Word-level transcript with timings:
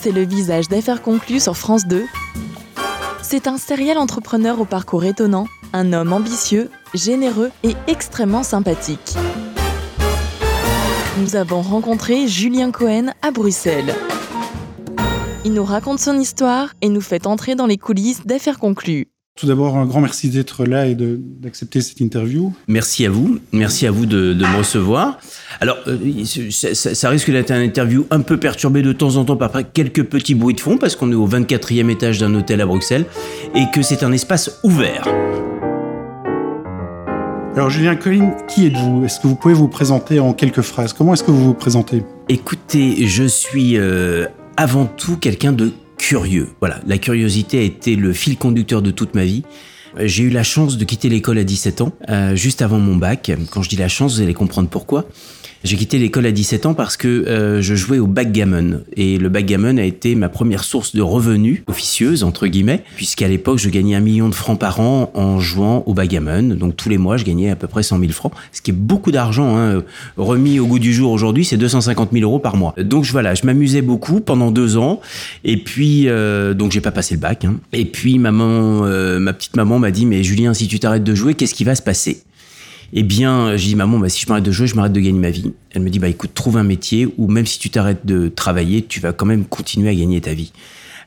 c'est 0.00 0.12
le 0.12 0.24
visage 0.24 0.68
d'affaires 0.68 1.02
conclues 1.02 1.40
sur 1.40 1.56
France 1.56 1.86
2. 1.86 2.06
C'est 3.22 3.46
un 3.46 3.58
serial 3.58 3.98
entrepreneur 3.98 4.58
au 4.58 4.64
parcours 4.64 5.04
étonnant, 5.04 5.46
un 5.74 5.92
homme 5.92 6.14
ambitieux, 6.14 6.70
généreux 6.94 7.50
et 7.64 7.74
extrêmement 7.86 8.42
sympathique. 8.42 9.14
Nous 11.18 11.36
avons 11.36 11.60
rencontré 11.60 12.28
Julien 12.28 12.70
Cohen 12.70 13.12
à 13.20 13.30
Bruxelles. 13.30 13.94
Il 15.44 15.52
nous 15.52 15.64
raconte 15.64 15.98
son 15.98 16.18
histoire 16.18 16.72
et 16.80 16.88
nous 16.88 17.02
fait 17.02 17.26
entrer 17.26 17.54
dans 17.54 17.66
les 17.66 17.78
coulisses 17.78 18.24
d'affaires 18.24 18.58
conclues. 18.58 19.08
Tout 19.40 19.46
d'abord, 19.46 19.78
un 19.78 19.86
grand 19.86 20.02
merci 20.02 20.28
d'être 20.28 20.66
là 20.66 20.86
et 20.86 20.94
d'accepter 20.94 21.80
cette 21.80 22.00
interview. 22.00 22.52
Merci 22.68 23.06
à 23.06 23.10
vous. 23.10 23.38
Merci 23.52 23.86
à 23.86 23.90
vous 23.90 24.04
de, 24.04 24.34
me 24.34 24.58
recevoir. 24.58 25.18
Alors, 25.62 25.78
euh, 25.86 25.96
ça, 26.52 27.08
risque 27.08 27.30
d'être 27.30 27.50
une 27.50 27.62
interview 27.62 28.04
un 28.10 28.20
peu 28.20 28.36
perturbée 28.36 28.82
de 28.82 28.92
temps 28.92 29.16
en 29.16 29.24
temps 29.24 29.38
par 29.38 29.52
quelques 29.72 30.04
petits 30.04 30.34
bruits 30.34 30.56
de 30.56 30.60
fond 30.60 30.76
parce 30.76 30.94
qu'on 30.94 31.10
est 31.10 31.14
au 31.14 31.26
24e 31.26 31.88
étage 31.88 32.18
d'un 32.18 32.34
hôtel 32.34 32.60
à 32.60 32.66
Bruxelles 32.66 33.06
et 33.54 33.64
que 33.72 33.80
c'est 33.80 34.02
un 34.02 34.12
espace 34.12 34.60
ouvert. 34.62 35.08
Alors, 37.56 37.70
Julien 37.70 37.96
Collin, 37.96 38.34
qui 38.46 38.66
êtes-vous? 38.66 39.06
Est-ce 39.06 39.20
que 39.20 39.26
vous 39.26 39.36
pouvez 39.36 39.54
vous 39.54 39.68
présenter 39.68 40.20
en 40.20 40.34
quelques 40.34 40.60
phrases? 40.60 40.92
Comment 40.92 41.14
est-ce 41.14 41.24
que 41.24 41.30
vous 41.30 41.46
vous 41.46 41.54
présentez? 41.54 42.02
Écoutez, 42.28 43.06
je 43.06 43.24
suis 43.24 43.78
euh, 43.78 44.26
avant 44.58 44.84
tout 44.84 45.16
quelqu'un 45.16 45.52
de 45.52 45.72
curieux. 46.00 46.48
Voilà, 46.60 46.80
la 46.86 46.96
curiosité 46.96 47.58
a 47.58 47.62
été 47.62 47.94
le 47.94 48.14
fil 48.14 48.38
conducteur 48.38 48.80
de 48.80 48.90
toute 48.90 49.14
ma 49.14 49.24
vie. 49.24 49.44
Euh, 49.98 50.06
j'ai 50.06 50.24
eu 50.24 50.30
la 50.30 50.42
chance 50.42 50.78
de 50.78 50.84
quitter 50.84 51.10
l'école 51.10 51.36
à 51.38 51.44
17 51.44 51.82
ans, 51.82 51.92
euh, 52.08 52.34
juste 52.34 52.62
avant 52.62 52.78
mon 52.78 52.96
bac. 52.96 53.30
Quand 53.50 53.62
je 53.62 53.68
dis 53.68 53.76
la 53.76 53.88
chance, 53.88 54.16
vous 54.16 54.22
allez 54.22 54.34
comprendre 54.34 54.68
pourquoi. 54.68 55.04
J'ai 55.62 55.76
quitté 55.76 55.98
l'école 55.98 56.24
à 56.24 56.32
17 56.32 56.64
ans 56.64 56.74
parce 56.74 56.96
que 56.96 57.06
euh, 57.06 57.60
je 57.60 57.74
jouais 57.74 57.98
au 57.98 58.06
backgammon. 58.06 58.80
Et 58.96 59.18
le 59.18 59.28
backgammon 59.28 59.76
a 59.76 59.82
été 59.82 60.14
ma 60.14 60.30
première 60.30 60.64
source 60.64 60.96
de 60.96 61.02
revenus 61.02 61.62
officieuse, 61.66 62.24
entre 62.24 62.46
guillemets, 62.46 62.82
puisqu'à 62.96 63.28
l'époque, 63.28 63.58
je 63.58 63.68
gagnais 63.68 63.94
un 63.94 64.00
million 64.00 64.30
de 64.30 64.34
francs 64.34 64.58
par 64.58 64.80
an 64.80 65.10
en 65.12 65.38
jouant 65.38 65.82
au 65.84 65.92
backgammon. 65.92 66.54
Donc 66.54 66.76
tous 66.76 66.88
les 66.88 66.96
mois, 66.96 67.18
je 67.18 67.24
gagnais 67.24 67.50
à 67.50 67.56
peu 67.56 67.66
près 67.66 67.82
100 67.82 67.98
000 67.98 68.12
francs, 68.12 68.32
ce 68.52 68.62
qui 68.62 68.70
est 68.70 68.74
beaucoup 68.74 69.12
d'argent. 69.12 69.58
Hein. 69.58 69.82
Remis 70.16 70.60
au 70.60 70.66
goût 70.66 70.78
du 70.78 70.94
jour 70.94 71.12
aujourd'hui, 71.12 71.44
c'est 71.44 71.58
250 71.58 72.10
000 72.12 72.24
euros 72.24 72.38
par 72.38 72.56
mois. 72.56 72.74
Donc 72.78 73.04
voilà, 73.04 73.34
je 73.34 73.44
m'amusais 73.44 73.82
beaucoup 73.82 74.20
pendant 74.20 74.50
deux 74.50 74.78
ans. 74.78 75.00
Et 75.44 75.58
puis, 75.58 76.08
euh, 76.08 76.54
donc 76.54 76.72
j'ai 76.72 76.80
pas 76.80 76.90
passé 76.90 77.14
le 77.14 77.20
bac. 77.20 77.44
Hein. 77.44 77.56
Et 77.74 77.84
puis 77.84 78.18
maman, 78.18 78.86
euh, 78.86 79.18
ma 79.18 79.34
petite 79.34 79.56
maman 79.56 79.78
m'a 79.78 79.90
dit, 79.90 80.06
mais 80.06 80.22
Julien, 80.22 80.54
si 80.54 80.68
tu 80.68 80.80
t'arrêtes 80.80 81.04
de 81.04 81.14
jouer, 81.14 81.34
qu'est-ce 81.34 81.54
qui 81.54 81.64
va 81.64 81.74
se 81.74 81.82
passer? 81.82 82.22
Eh 82.92 83.02
bien, 83.02 83.56
j'ai 83.56 83.68
dit, 83.68 83.76
maman, 83.76 83.98
bah, 83.98 84.08
si 84.08 84.20
je 84.22 84.28
m'arrête 84.28 84.44
de 84.44 84.50
jouer, 84.50 84.66
je 84.66 84.74
m'arrête 84.74 84.92
de 84.92 85.00
gagner 85.00 85.18
ma 85.18 85.30
vie. 85.30 85.52
Elle 85.70 85.82
me 85.82 85.90
dit, 85.90 85.98
bah, 85.98 86.08
écoute, 86.08 86.32
trouve 86.34 86.56
un 86.56 86.64
métier 86.64 87.08
où 87.18 87.28
même 87.28 87.46
si 87.46 87.58
tu 87.58 87.70
t'arrêtes 87.70 88.04
de 88.04 88.28
travailler, 88.28 88.84
tu 88.84 89.00
vas 89.00 89.12
quand 89.12 89.26
même 89.26 89.44
continuer 89.44 89.90
à 89.90 89.94
gagner 89.94 90.20
ta 90.20 90.34
vie. 90.34 90.52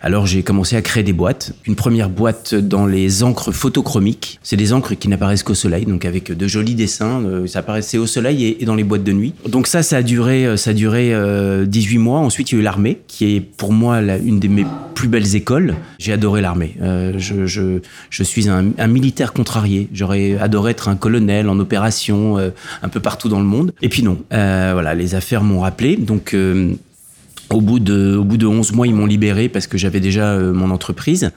Alors 0.05 0.25
j'ai 0.25 0.43
commencé 0.43 0.75
à 0.75 0.81
créer 0.81 1.01
des 1.01 1.13
boîtes. 1.13 1.53
Une 1.65 1.77
première 1.77 2.09
boîte 2.09 2.55
dans 2.55 2.85
les 2.85 3.23
encres 3.23 3.53
photochromiques. 3.53 4.37
C'est 4.43 4.57
des 4.57 4.73
encres 4.73 4.97
qui 4.97 5.07
n'apparaissent 5.07 5.43
qu'au 5.43 5.53
soleil, 5.53 5.85
donc 5.85 6.03
avec 6.03 6.29
de 6.29 6.45
jolis 6.45 6.75
dessins. 6.75 7.23
Euh, 7.23 7.47
ça 7.47 7.59
apparaissait 7.59 7.97
au 7.97 8.05
soleil 8.05 8.57
et, 8.59 8.65
dans 8.65 8.75
les 8.75 8.83
boîtes 8.83 9.05
de 9.05 9.13
nuit. 9.13 9.33
Donc 9.47 9.65
ça, 9.65 9.81
ça 9.81 9.97
a 9.97 10.01
duré, 10.03 10.45
euh, 10.45 10.57
ça 10.57 10.71
a 10.71 10.73
duré 10.73 11.13
18 11.65 11.95
euh, 11.95 11.99
mois. 12.01 12.19
Ensuite, 12.19 12.51
il 12.51 12.55
y 12.55 12.57
a 12.57 12.59
eu 12.59 12.63
l'armée, 12.63 12.99
qui 13.07 13.33
est 13.33 13.39
pour 13.39 13.71
moi 13.71 14.01
une 14.01 14.41
de 14.41 14.49
mes 14.49 14.65
plus 14.93 15.07
belles 15.07 15.37
écoles. 15.37 15.73
J'ai 15.99 16.11
adoré 16.11 16.41
l'armée. 16.41 16.75
je, 17.17 17.79
suis 18.23 18.49
un, 18.49 18.87
militaire 18.87 19.31
contrarié. 19.31 19.87
J'aurais 19.93 20.37
adoré 20.37 20.71
être 20.71 20.89
un 20.89 20.97
colonel 20.97 21.47
en 21.47 21.57
opération 21.59 22.37
un 22.37 22.89
peu 22.89 22.99
partout 22.99 23.29
dans 23.29 23.39
le 23.39 23.45
monde. 23.45 23.73
Et 23.81 23.87
puis 23.87 24.03
non, 24.03 24.17
voilà, 24.29 24.95
les 24.95 25.15
affaires 25.15 25.43
m'ont 25.43 25.61
rappelé. 25.61 25.95
Donc 25.95 26.35
au 27.49 27.61
bout 27.61 27.79
de, 27.79 28.15
au 28.15 28.23
bout 28.23 28.37
de 28.37 28.45
11 28.45 28.73
mois, 28.73 28.87
ils 28.87 28.95
m'ont 28.95 29.05
libéré 29.05 29.49
parce 29.49 29.67
que 29.67 29.77
j'avais 29.77 29.99
déjà 29.99 30.33
euh, 30.33 30.53
mon 30.53 30.71
entreprise 30.71 31.31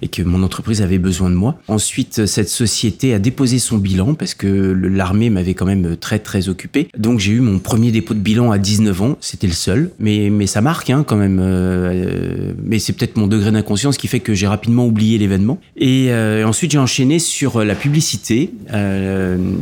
et 0.00 0.08
que 0.08 0.22
mon 0.22 0.42
entreprise 0.42 0.80
avait 0.80 0.98
besoin 0.98 1.28
de 1.28 1.34
moi. 1.34 1.58
Ensuite, 1.66 2.26
cette 2.26 2.48
société 2.48 3.14
a 3.14 3.18
déposé 3.18 3.58
son 3.58 3.78
bilan 3.78 4.14
parce 4.14 4.34
que 4.34 4.46
l'armée 4.46 5.28
m'avait 5.28 5.54
quand 5.54 5.66
même 5.66 5.96
très 5.96 6.20
très 6.20 6.48
occupé. 6.48 6.88
Donc 6.96 7.18
j'ai 7.18 7.32
eu 7.32 7.40
mon 7.40 7.58
premier 7.58 7.90
dépôt 7.90 8.14
de 8.14 8.20
bilan 8.20 8.52
à 8.52 8.58
19 8.58 9.02
ans, 9.02 9.18
c'était 9.20 9.48
le 9.48 9.52
seul, 9.52 9.90
mais 9.98 10.30
mais 10.30 10.46
ça 10.46 10.60
marque 10.60 10.90
hein, 10.90 11.04
quand 11.06 11.16
même. 11.16 11.40
Euh, 11.42 12.52
mais 12.62 12.78
c'est 12.78 12.92
peut-être 12.92 13.16
mon 13.16 13.26
degré 13.26 13.50
d'inconscience 13.50 13.96
qui 13.96 14.06
fait 14.06 14.20
que 14.20 14.34
j'ai 14.34 14.46
rapidement 14.46 14.86
oublié 14.86 15.18
l'événement. 15.18 15.58
Et 15.76 16.12
euh, 16.12 16.46
ensuite 16.46 16.70
j'ai 16.70 16.78
enchaîné 16.78 17.18
sur 17.18 17.64
la 17.64 17.74
publicité, 17.74 18.52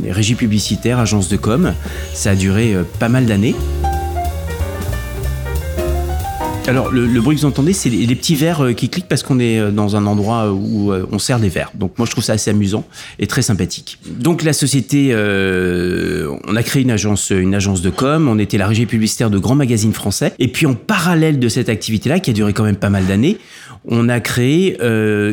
régie 0.07 0.35
publicitaire, 0.35 0.99
agence 0.99 1.29
de 1.29 1.37
com. 1.37 1.73
Ça 2.13 2.31
a 2.31 2.35
duré 2.35 2.75
pas 2.99 3.09
mal 3.09 3.25
d'années. 3.25 3.55
Alors, 6.67 6.91
le, 6.91 7.21
bruit 7.21 7.37
que 7.37 7.41
vous 7.41 7.47
entendez, 7.47 7.71
c'est 7.71 7.89
les, 7.89 8.15
petits 8.15 8.35
verres 8.35 8.61
euh, 8.61 8.73
qui 8.73 8.89
cliquent 8.89 9.07
parce 9.07 9.23
qu'on 9.23 9.39
est 9.39 9.57
euh, 9.57 9.71
dans 9.71 9.95
un 9.95 10.05
endroit 10.05 10.51
où 10.51 10.91
euh, 10.91 11.07
on 11.13 11.17
sert 11.17 11.39
des 11.39 11.47
verres. 11.47 11.71
Donc, 11.75 11.97
moi, 11.97 12.05
je 12.05 12.11
trouve 12.11 12.25
ça 12.25 12.33
assez 12.33 12.49
amusant 12.51 12.85
et 13.19 13.27
très 13.27 13.41
sympathique. 13.41 13.99
Donc, 14.05 14.43
la 14.43 14.51
société, 14.51 15.13
on 15.15 16.55
a 16.55 16.63
créé 16.63 16.81
une 16.81 16.91
agence, 16.91 17.29
une 17.29 17.55
agence 17.55 17.81
de 17.81 17.89
com. 17.89 18.27
On 18.27 18.37
était 18.37 18.57
la 18.57 18.67
régie 18.67 18.85
publicitaire 18.85 19.29
de 19.29 19.37
grands 19.37 19.55
magazines 19.55 19.93
français. 19.93 20.33
Et 20.39 20.49
puis, 20.49 20.65
en 20.65 20.73
parallèle 20.73 21.39
de 21.39 21.47
cette 21.47 21.69
activité-là, 21.69 22.19
qui 22.19 22.31
a 22.31 22.33
duré 22.33 22.51
quand 22.51 22.63
même 22.63 22.75
pas 22.75 22.89
mal 22.89 23.05
d'années, 23.05 23.37
on 23.85 24.09
a 24.09 24.19
créé 24.19 24.77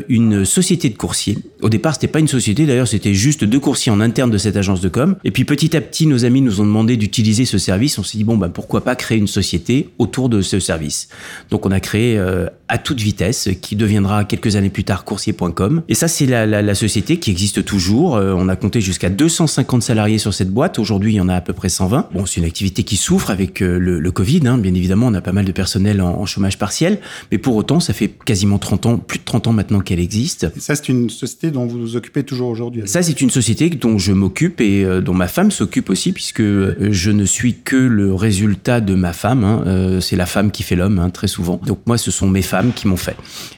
une 0.08 0.44
société 0.44 0.88
de 0.88 0.96
coursiers. 0.96 1.38
Au 1.64 1.70
départ, 1.70 1.94
c'était 1.94 2.08
pas 2.08 2.18
une 2.18 2.28
société, 2.28 2.66
d'ailleurs, 2.66 2.86
c'était 2.86 3.14
juste 3.14 3.42
deux 3.42 3.58
coursiers 3.58 3.90
en 3.90 3.98
interne 3.98 4.30
de 4.30 4.36
cette 4.36 4.54
agence 4.54 4.82
de 4.82 4.90
com. 4.90 5.16
Et 5.24 5.30
puis, 5.30 5.46
petit 5.46 5.74
à 5.74 5.80
petit, 5.80 6.06
nos 6.06 6.26
amis 6.26 6.42
nous 6.42 6.60
ont 6.60 6.66
demandé 6.66 6.98
d'utiliser 6.98 7.46
ce 7.46 7.56
service. 7.56 7.98
On 7.98 8.02
s'est 8.02 8.18
dit, 8.18 8.24
bon, 8.24 8.36
ben, 8.36 8.50
pourquoi 8.50 8.84
pas 8.84 8.94
créer 8.94 9.16
une 9.16 9.26
société 9.26 9.88
autour 9.96 10.28
de 10.28 10.42
ce 10.42 10.60
service. 10.60 11.08
Donc 11.48 11.64
on 11.64 11.70
a 11.70 11.80
créé 11.80 12.18
euh, 12.18 12.48
à 12.68 12.76
toute 12.76 13.00
vitesse, 13.00 13.48
qui 13.62 13.76
deviendra 13.76 14.24
quelques 14.24 14.56
années 14.56 14.68
plus 14.68 14.84
tard 14.84 15.06
coursier.com. 15.06 15.82
Et 15.88 15.94
ça, 15.94 16.06
c'est 16.06 16.26
la, 16.26 16.74
société 16.74 17.18
qui 17.18 17.30
existe 17.30 17.64
toujours. 17.64 18.16
Euh, 18.16 18.34
on 18.36 18.48
a 18.48 18.56
compté 18.56 18.82
jusqu'à 18.82 19.08
250 19.08 19.82
salariés 19.82 20.18
sur 20.18 20.34
cette 20.34 20.50
boîte. 20.50 20.78
Aujourd'hui, 20.78 21.14
il 21.14 21.16
y 21.16 21.20
en 21.20 21.30
a 21.30 21.34
à 21.34 21.40
peu 21.40 21.54
près 21.54 21.70
120. 21.70 22.10
Bon, 22.12 22.26
c'est 22.26 22.40
une 22.40 22.46
activité 22.46 22.82
qui 22.82 22.96
souffre 22.96 23.30
avec 23.30 23.62
euh, 23.62 23.78
le, 23.78 24.10
Covid. 24.10 24.42
Hein. 24.46 24.58
Bien 24.58 24.74
évidemment, 24.74 25.06
on 25.06 25.14
a 25.14 25.22
pas 25.22 25.32
mal 25.32 25.46
de 25.46 25.52
personnel 25.52 26.02
en, 26.02 26.26
chômage 26.26 26.58
partiel. 26.58 26.98
Mais 27.32 27.38
pour 27.38 27.56
autant, 27.56 27.80
ça 27.80 27.94
fait 27.94 28.08
quasiment 28.08 28.58
30 28.58 28.86
ans, 28.86 28.98
plus 28.98 29.18
de 29.18 29.24
30 29.24 29.46
ans 29.46 29.52
maintenant 29.54 29.80
qu'elle 29.80 30.00
existe. 30.00 30.52
Ça, 30.58 30.74
c'est 30.74 30.88
une 30.90 31.08
société 31.08 31.53
dont 31.54 31.66
vous 31.66 31.80
vous 31.80 31.96
occupez 31.96 32.22
toujours 32.22 32.48
aujourd'hui 32.48 32.82
Ça, 32.86 33.02
c'est 33.02 33.20
une 33.20 33.30
société 33.30 33.70
dont 33.70 33.98
je 33.98 34.12
m'occupe 34.12 34.60
et 34.60 34.84
dont 35.02 35.14
ma 35.14 35.28
femme 35.28 35.50
s'occupe 35.50 35.90
aussi, 35.90 36.12
puisque 36.12 36.42
je 36.42 37.10
ne 37.10 37.24
suis 37.24 37.54
que 37.54 37.76
le 37.76 38.14
résultat 38.14 38.80
de 38.80 38.94
ma 38.94 39.12
femme. 39.12 39.44
Hein. 39.44 40.00
c'est 40.00 40.16
la 40.16 40.26
femme 40.26 40.50
qui 40.50 40.62
fait 40.62 40.76
l'homme, 40.76 40.98
hein, 40.98 41.10
très 41.10 41.28
souvent. 41.28 41.60
Donc 41.66 41.78
moi, 41.86 41.98
ce 41.98 42.10
sont 42.10 42.28
mes 42.28 42.42
femmes 42.42 42.72
qui 42.74 42.88
m'ont 42.88 42.96
fait. 42.96 43.16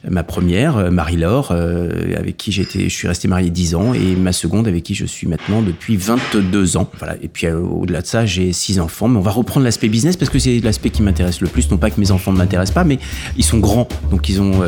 Ma 0.09 0.23
première, 0.23 0.77
euh, 0.77 0.91
Marie-Laure, 0.91 1.49
euh, 1.51 2.15
avec 2.17 2.37
qui 2.37 2.53
j'étais, 2.53 2.89
je 2.89 2.95
suis 2.95 3.09
resté 3.09 3.29
marié 3.29 3.51
10 3.51 3.75
ans, 3.75 3.95
et 3.95 4.15
ma 4.17 4.33
seconde, 4.33 4.69
avec 4.69 4.83
qui 4.83 4.95
je 4.95 5.07
suis 5.07 5.27
maintenant 5.27 5.63
depuis 5.63 5.97
22 5.97 6.77
ans. 6.77 6.89
Voilà. 6.99 7.17
Et 7.23 7.29
puis 7.29 7.47
euh, 7.47 7.59
au-delà 7.59 8.03
de 8.03 8.07
ça, 8.07 8.27
j'ai 8.27 8.53
six 8.53 8.79
enfants. 8.79 9.09
Mais 9.09 9.19
on 9.19 9.23
va 9.23 9.31
reprendre 9.31 9.65
l'aspect 9.65 9.89
business 9.89 10.17
parce 10.17 10.31
que 10.31 10.39
c'est 10.39 10.61
l'aspect 10.61 10.91
qui 10.91 11.03
m'intéresse 11.03 11.41
le 11.41 11.49
plus. 11.49 11.71
Non 11.71 11.79
pas 11.79 11.91
que 11.91 12.01
mes 12.01 12.11
enfants 12.11 12.33
ne 12.33 12.39
m'intéressent 12.39 12.75
pas, 12.75 12.85
mais 12.85 12.99
ils 13.37 13.45
sont 13.45 13.59
grands, 13.59 13.89
donc 14.11 14.29
ils 14.29 14.41
ont 14.41 14.63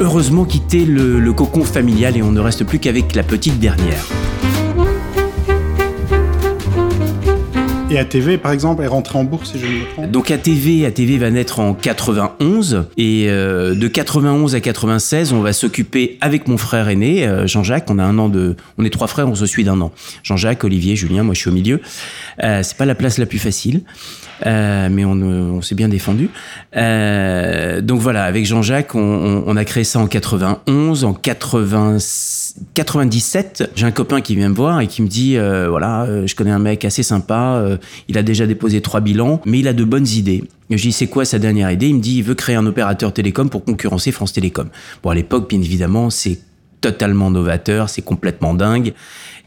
heureusement 0.00 0.44
quitté 0.44 0.84
le 0.84 1.32
cocon 1.32 1.64
familial 1.64 2.16
et 2.16 2.22
on 2.22 2.32
ne 2.32 2.40
reste 2.46 2.62
plus 2.62 2.78
qu'avec 2.78 3.16
la 3.16 3.24
petite 3.24 3.58
dernière. 3.58 4.06
Et 7.88 7.98
ATV, 7.98 8.36
par 8.38 8.50
exemple, 8.50 8.82
est 8.82 8.88
rentré 8.88 9.16
en 9.16 9.22
bourse, 9.22 9.52
si 9.52 9.60
je 9.60 9.66
ne 9.66 9.70
me 9.70 9.84
trompe 9.92 10.10
Donc 10.10 10.32
ATV, 10.32 10.84
ATV 10.86 11.18
va 11.18 11.30
naître 11.30 11.60
en 11.60 11.72
91. 11.72 12.86
Et 12.96 13.26
euh, 13.28 13.76
de 13.76 13.86
91 13.86 14.56
à 14.56 14.60
96, 14.60 15.32
on 15.32 15.40
va 15.40 15.52
s'occuper 15.52 16.18
avec 16.20 16.48
mon 16.48 16.58
frère 16.58 16.88
aîné, 16.88 17.24
euh, 17.26 17.46
Jean-Jacques. 17.46 17.88
On 17.88 18.00
a 18.00 18.04
un 18.04 18.18
an 18.18 18.28
de... 18.28 18.56
On 18.76 18.84
est 18.84 18.90
trois 18.90 19.06
frères, 19.06 19.28
on 19.28 19.36
se 19.36 19.46
suit 19.46 19.62
d'un 19.62 19.80
an. 19.80 19.92
Jean-Jacques, 20.24 20.64
Olivier, 20.64 20.96
Julien, 20.96 21.22
moi 21.22 21.34
je 21.34 21.40
suis 21.40 21.50
au 21.50 21.52
milieu. 21.52 21.80
Euh, 22.42 22.64
c'est 22.64 22.76
pas 22.76 22.86
la 22.86 22.96
place 22.96 23.18
la 23.18 23.26
plus 23.26 23.38
facile. 23.38 23.82
Euh, 24.44 24.88
mais 24.90 25.04
on, 25.04 25.12
on 25.12 25.62
s'est 25.62 25.74
bien 25.74 25.88
défendu. 25.88 26.28
Euh, 26.76 27.80
donc 27.80 28.00
voilà, 28.00 28.24
avec 28.24 28.44
Jean-Jacques, 28.44 28.94
on, 28.94 29.44
on, 29.46 29.56
a 29.56 29.64
créé 29.64 29.84
ça 29.84 29.98
en 29.98 30.06
91, 30.06 31.04
en 31.04 31.14
80, 31.14 31.96
97. 32.74 33.70
J'ai 33.74 33.86
un 33.86 33.90
copain 33.90 34.20
qui 34.20 34.36
vient 34.36 34.50
me 34.50 34.54
voir 34.54 34.80
et 34.80 34.86
qui 34.88 35.02
me 35.02 35.08
dit, 35.08 35.36
euh, 35.36 35.68
voilà, 35.70 36.02
euh, 36.02 36.26
je 36.26 36.34
connais 36.34 36.50
un 36.50 36.58
mec 36.58 36.84
assez 36.84 37.02
sympa, 37.02 37.75
euh, 37.76 38.04
il 38.08 38.18
a 38.18 38.22
déjà 38.22 38.46
déposé 38.46 38.80
trois 38.80 39.00
bilans, 39.00 39.40
mais 39.44 39.60
il 39.60 39.68
a 39.68 39.72
de 39.72 39.84
bonnes 39.84 40.06
idées. 40.08 40.44
je 40.70 40.76
dis, 40.76 40.92
c'est 40.92 41.06
quoi 41.06 41.24
sa 41.24 41.38
dernière 41.38 41.70
idée? 41.70 41.88
Il 41.88 41.96
me 41.96 42.00
dit, 42.00 42.18
il 42.18 42.22
veut 42.22 42.34
créer 42.34 42.56
un 42.56 42.66
opérateur 42.66 43.12
télécom 43.12 43.48
pour 43.48 43.64
concurrencer 43.64 44.12
France 44.12 44.32
Télécom. 44.32 44.68
Bon, 45.02 45.10
à 45.10 45.14
l'époque, 45.14 45.48
bien 45.48 45.60
évidemment, 45.60 46.10
c'est 46.10 46.38
totalement 46.80 47.30
novateur, 47.30 47.88
c'est 47.88 48.02
complètement 48.02 48.54
dingue. 48.54 48.92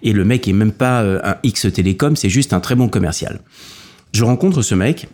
Et 0.01 0.13
le 0.13 0.25
mec 0.25 0.47
est 0.47 0.53
même 0.53 0.71
pas 0.71 1.03
un 1.03 1.35
X 1.43 1.67
Télécom, 1.73 2.15
c'est 2.15 2.29
juste 2.29 2.53
un 2.53 2.59
très 2.59 2.75
bon 2.75 2.87
commercial. 2.87 3.39
Je 4.13 4.23
rencontre 4.23 4.61
ce 4.61 4.75
mec 4.75 5.07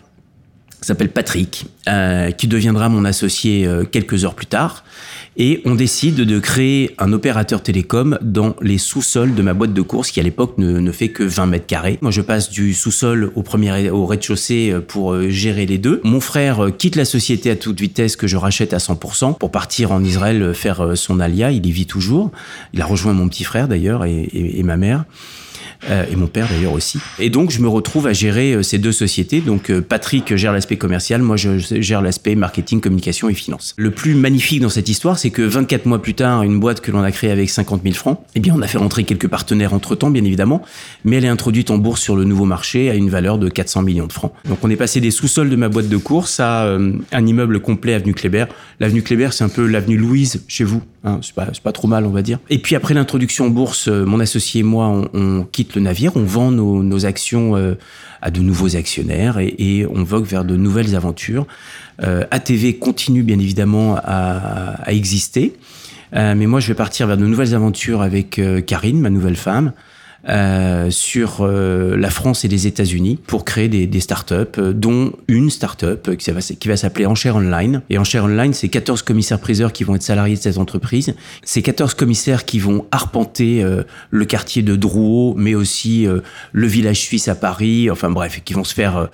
s'appelle 0.81 1.09
Patrick, 1.09 1.65
euh, 1.87 2.31
qui 2.31 2.47
deviendra 2.47 2.89
mon 2.89 3.05
associé 3.05 3.65
euh, 3.65 3.83
quelques 3.83 4.25
heures 4.25 4.35
plus 4.35 4.45
tard. 4.45 4.83
Et 5.37 5.61
on 5.65 5.75
décide 5.75 6.15
de 6.15 6.39
créer 6.39 6.95
un 6.97 7.11
opérateur 7.11 7.61
télécom 7.61 8.17
dans 8.21 8.55
les 8.61 8.77
sous-sols 8.77 9.35
de 9.35 9.41
ma 9.41 9.53
boîte 9.53 9.73
de 9.73 9.81
course 9.81 10.11
qui 10.11 10.19
à 10.19 10.23
l'époque 10.23 10.57
ne, 10.57 10.79
ne, 10.79 10.91
fait 10.91 11.09
que 11.09 11.23
20 11.23 11.47
mètres 11.47 11.65
carrés. 11.65 11.97
Moi 12.01 12.11
je 12.11 12.21
passe 12.21 12.49
du 12.49 12.73
sous-sol 12.73 13.31
au 13.35 13.41
premier 13.41 13.89
au 13.89 14.05
rez-de-chaussée 14.05 14.71
euh, 14.71 14.79
pour 14.79 15.19
gérer 15.29 15.65
les 15.65 15.77
deux. 15.77 15.99
Mon 16.03 16.21
frère 16.21 16.67
quitte 16.77 16.95
la 16.95 17.05
société 17.05 17.49
à 17.49 17.55
toute 17.55 17.79
vitesse 17.81 18.15
que 18.15 18.27
je 18.27 18.37
rachète 18.37 18.73
à 18.73 18.77
100% 18.77 19.37
pour 19.37 19.51
partir 19.51 19.91
en 19.91 20.03
Israël 20.03 20.53
faire 20.53 20.91
son 20.95 21.19
alia. 21.19 21.51
Il 21.51 21.65
y 21.65 21.71
vit 21.71 21.87
toujours. 21.87 22.31
Il 22.73 22.81
a 22.81 22.85
rejoint 22.85 23.13
mon 23.13 23.27
petit 23.27 23.43
frère 23.43 23.67
d'ailleurs 23.67 24.05
et, 24.05 24.29
et 24.33 24.63
ma 24.63 24.77
mère. 24.77 25.05
Euh, 25.89 26.05
et 26.11 26.15
mon 26.15 26.27
père 26.27 26.47
d'ailleurs 26.49 26.73
aussi. 26.73 26.99
Et 27.19 27.29
donc 27.29 27.51
je 27.51 27.61
me 27.61 27.67
retrouve 27.67 28.07
à 28.07 28.13
gérer 28.13 28.53
euh, 28.53 28.63
ces 28.63 28.77
deux 28.77 28.91
sociétés. 28.91 29.41
Donc 29.41 29.69
euh, 29.69 29.81
Patrick 29.81 30.35
gère 30.35 30.53
l'aspect 30.53 30.77
commercial, 30.77 31.21
moi 31.21 31.37
je 31.37 31.57
gère 31.57 32.01
l'aspect 32.01 32.35
marketing, 32.35 32.81
communication 32.81 33.29
et 33.29 33.33
finance. 33.33 33.73
Le 33.77 33.91
plus 33.91 34.15
magnifique 34.15 34.61
dans 34.61 34.69
cette 34.69 34.89
histoire, 34.89 35.17
c'est 35.17 35.29
que 35.29 35.41
24 35.41 35.85
mois 35.85 36.01
plus 36.01 36.13
tard, 36.13 36.43
une 36.43 36.59
boîte 36.59 36.81
que 36.81 36.91
l'on 36.91 37.03
a 37.03 37.11
créée 37.11 37.31
avec 37.31 37.49
50 37.49 37.83
000 37.83 37.95
francs, 37.95 38.19
eh 38.35 38.39
bien 38.39 38.53
on 38.55 38.61
a 38.61 38.67
fait 38.67 38.77
rentrer 38.77 39.03
quelques 39.03 39.27
partenaires 39.27 39.73
entre 39.73 39.95
temps, 39.95 40.09
bien 40.09 40.23
évidemment, 40.23 40.61
mais 41.03 41.17
elle 41.17 41.25
est 41.25 41.29
introduite 41.29 41.71
en 41.71 41.77
bourse 41.77 42.01
sur 42.01 42.15
le 42.15 42.23
nouveau 42.23 42.45
marché 42.45 42.89
à 42.89 42.95
une 42.95 43.09
valeur 43.09 43.37
de 43.37 43.49
400 43.49 43.83
millions 43.83 44.07
de 44.07 44.13
francs. 44.13 44.31
Donc 44.47 44.59
on 44.63 44.69
est 44.69 44.75
passé 44.75 45.01
des 45.01 45.11
sous-sols 45.11 45.49
de 45.49 45.55
ma 45.55 45.69
boîte 45.69 45.89
de 45.89 45.97
course 45.97 46.39
à 46.39 46.65
un 46.65 47.25
immeuble 47.25 47.59
complet 47.59 47.93
avenue 47.93 48.13
Kléber. 48.13 48.45
L'avenue 48.79 49.01
Kléber, 49.01 49.29
c'est 49.31 49.43
un 49.43 49.49
peu 49.49 49.65
l'avenue 49.65 49.97
Louise 49.97 50.43
chez 50.47 50.63
vous. 50.63 50.81
Hein, 51.03 51.19
c'est 51.21 51.35
pas, 51.35 51.71
trop 51.71 51.87
mal, 51.87 52.05
on 52.05 52.09
va 52.09 52.23
dire. 52.23 52.39
Et 52.49 52.57
puis 52.57 52.75
après 52.75 52.95
l'introduction 52.95 53.45
en 53.45 53.49
bourse, 53.49 53.87
mon 53.87 54.19
associé 54.19 54.61
et 54.61 54.63
moi, 54.63 54.87
on 55.13 55.43
quitte 55.51 55.64
le 55.73 55.81
navire, 55.81 56.15
on 56.15 56.23
vend 56.23 56.51
nos, 56.51 57.05
actions 57.05 57.55
euh, 57.55 57.75
à 58.21 58.29
de 58.29 58.41
nouveaux 58.41 58.75
actionnaires 58.75 59.39
et, 59.39 59.87
on 59.89 60.03
vogue 60.03 60.25
vers 60.25 60.45
de 60.45 60.55
nouvelles 60.55 60.95
aventures. 60.95 61.47
Euh, 62.03 62.23
ATV 62.29 62.77
continue 62.77 63.23
bien 63.23 63.39
évidemment 63.39 63.97
à, 64.03 64.75
exister, 64.87 65.55
euh, 66.13 66.35
mais 66.35 66.45
moi 66.45 66.59
je 66.59 66.67
vais 66.67 66.75
partir 66.75 67.07
vers 67.07 67.17
de 67.17 67.25
nouvelles 67.25 67.55
aventures 67.55 68.01
avec 68.01 68.39
Karine, 68.67 68.99
ma 68.99 69.09
nouvelle 69.09 69.35
femme. 69.35 69.73
Euh, 70.27 70.89
sur 70.89 71.41
euh, 71.41 71.95
la 71.95 72.09
France 72.09 72.45
et 72.45 72.47
les 72.47 72.65
États-Unis 72.65 73.19
pour 73.27 73.45
créer 73.45 73.67
des, 73.67 73.85
des 73.85 73.99
startups, 73.99 74.33
euh, 74.57 74.73
dont 74.73 75.11
une 75.27 75.51
startup 75.51 76.17
qui 76.17 76.31
va, 76.31 76.39
qui 76.41 76.67
va 76.67 76.77
s'appeler 76.77 77.05
Enchère 77.05 77.35
Online. 77.35 77.83
Et 77.91 77.99
Enchère 77.99 78.23
Online, 78.23 78.51
c'est 78.51 78.69
14 78.69 79.03
commissaires-priseurs 79.03 79.71
qui 79.71 79.83
vont 79.83 79.93
être 79.93 80.01
salariés 80.01 80.35
de 80.35 80.41
cette 80.41 80.57
entreprise. 80.57 81.13
C'est 81.43 81.61
14 81.61 81.93
commissaires 81.93 82.45
qui 82.45 82.57
vont 82.57 82.87
arpenter 82.91 83.63
euh, 83.63 83.83
le 84.09 84.25
quartier 84.25 84.63
de 84.63 84.75
Drouot, 84.75 85.35
mais 85.37 85.53
aussi 85.53 86.07
euh, 86.07 86.21
le 86.53 86.65
village 86.65 87.01
suisse 87.01 87.27
à 87.27 87.35
Paris, 87.35 87.91
enfin 87.91 88.09
bref, 88.09 88.41
qui 88.43 88.53
vont 88.53 88.63
se 88.63 88.73
faire 88.73 89.09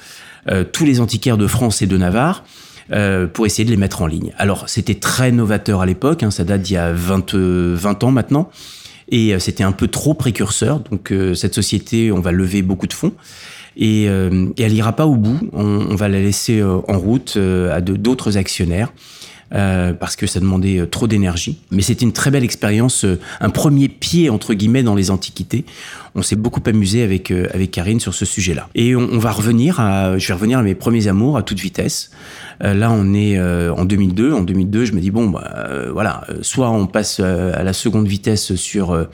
tous 0.71 0.85
les 0.85 1.01
antiquaires 1.01 1.37
de 1.37 1.45
France 1.45 1.81
et 1.81 1.87
de 1.87 1.97
Navarre. 1.97 2.43
Pour 3.33 3.45
essayer 3.45 3.63
de 3.63 3.69
les 3.69 3.77
mettre 3.77 4.01
en 4.01 4.07
ligne. 4.07 4.33
Alors, 4.37 4.67
c'était 4.67 4.95
très 4.95 5.31
novateur 5.31 5.79
à 5.79 5.85
l'époque, 5.85 6.23
hein, 6.23 6.31
ça 6.31 6.43
date 6.43 6.61
d'il 6.63 6.73
y 6.73 6.77
a 6.77 6.91
20, 6.91 7.35
20 7.35 8.03
ans 8.03 8.11
maintenant 8.11 8.51
et 9.11 9.33
euh, 9.33 9.39
c'était 9.39 9.63
un 9.63 9.71
peu 9.73 9.87
trop 9.87 10.13
précurseur. 10.13 10.79
Donc 10.79 11.11
euh, 11.11 11.35
cette 11.35 11.53
société, 11.53 12.11
on 12.11 12.19
va 12.19 12.31
lever 12.31 12.61
beaucoup 12.61 12.87
de 12.87 12.93
fonds. 12.93 13.13
Et, 13.77 14.09
euh, 14.09 14.47
elle 14.57 14.73
ira 14.73 14.93
pas 14.93 15.05
au 15.05 15.15
bout. 15.15 15.39
On, 15.53 15.65
on 15.65 15.95
va 15.95 16.07
la 16.07 16.19
laisser 16.19 16.63
en 16.63 16.97
route 16.97 17.37
à 17.37 17.81
d'autres 17.81 18.37
actionnaires. 18.37 18.91
Euh, 19.53 19.91
parce 19.91 20.15
que 20.15 20.27
ça 20.27 20.39
demandait 20.39 20.87
trop 20.89 21.07
d'énergie. 21.07 21.59
Mais 21.71 21.81
c'était 21.81 22.03
une 22.03 22.13
très 22.13 22.31
belle 22.31 22.45
expérience, 22.45 23.05
un 23.41 23.49
premier 23.49 23.89
pied 23.89 24.29
entre 24.29 24.53
guillemets 24.53 24.83
dans 24.83 24.95
les 24.95 25.11
antiquités. 25.11 25.65
On 26.15 26.21
s'est 26.21 26.35
beaucoup 26.35 26.61
amusé 26.65 27.03
avec 27.03 27.31
avec 27.31 27.71
Karine 27.71 27.99
sur 27.99 28.13
ce 28.13 28.25
sujet-là. 28.25 28.69
Et 28.75 28.95
on, 28.95 29.19
va 29.19 29.31
revenir 29.31 29.79
à, 29.79 30.17
je 30.17 30.27
vais 30.27 30.33
revenir 30.33 30.59
à 30.59 30.63
mes 30.63 30.75
premiers 30.75 31.07
amours 31.07 31.37
à 31.37 31.43
toute 31.43 31.59
vitesse. 31.59 32.11
Euh, 32.63 32.73
là, 32.73 32.91
on 32.91 33.13
est 33.13 33.37
euh, 33.37 33.73
en 33.73 33.85
2002. 33.85 34.33
En 34.33 34.41
2002, 34.41 34.85
je 34.85 34.93
me 34.93 34.99
dis 34.99 35.11
bon, 35.11 35.29
bah, 35.29 35.65
euh, 35.69 35.89
voilà, 35.91 36.25
soit 36.41 36.69
on 36.69 36.87
passe 36.87 37.19
à 37.19 37.63
la 37.63 37.73
seconde 37.73 38.07
vitesse 38.07 38.55
sur 38.55 39.07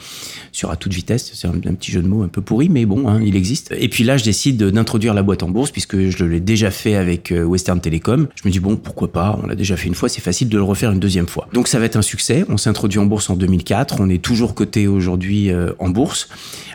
sur 0.51 0.71
à 0.71 0.75
toute 0.75 0.93
vitesse. 0.93 1.31
C'est 1.33 1.47
un, 1.47 1.51
un, 1.51 1.73
petit 1.73 1.91
jeu 1.91 2.01
de 2.01 2.07
mots 2.07 2.23
un 2.23 2.27
peu 2.27 2.41
pourri, 2.41 2.69
mais 2.69 2.85
bon, 2.85 3.07
hein, 3.07 3.21
il 3.23 3.35
existe. 3.35 3.73
Et 3.77 3.89
puis 3.89 4.03
là, 4.03 4.17
je 4.17 4.23
décide 4.23 4.61
d'introduire 4.63 5.13
la 5.13 5.23
boîte 5.23 5.43
en 5.43 5.49
bourse 5.49 5.71
puisque 5.71 6.09
je 6.09 6.25
l'ai 6.25 6.39
déjà 6.39 6.71
fait 6.71 6.95
avec 6.95 7.33
Western 7.45 7.79
Telecom. 7.79 8.27
Je 8.35 8.47
me 8.47 8.51
dis 8.51 8.59
bon, 8.59 8.75
pourquoi 8.75 9.11
pas? 9.11 9.39
On 9.43 9.47
l'a 9.47 9.55
déjà 9.55 9.77
fait 9.77 9.87
une 9.87 9.95
fois, 9.95 10.09
c'est 10.09 10.21
facile 10.27 10.49
de 10.49 10.57
le 10.57 10.63
refaire 10.63 10.91
une 10.91 10.99
deuxième 10.99 11.27
fois. 11.27 11.47
Donc 11.53 11.69
ça 11.69 11.79
va 11.79 11.85
être 11.85 11.95
un 11.95 12.01
succès. 12.01 12.43
On 12.49 12.57
s'introduit 12.57 12.99
en 12.99 13.05
bourse 13.05 13.29
en 13.29 13.35
2004. 13.37 14.01
On 14.01 14.09
est 14.09 14.21
toujours 14.21 14.55
coté 14.55 14.87
aujourd'hui 14.87 15.49
en 15.79 15.89
bourse. 15.89 16.27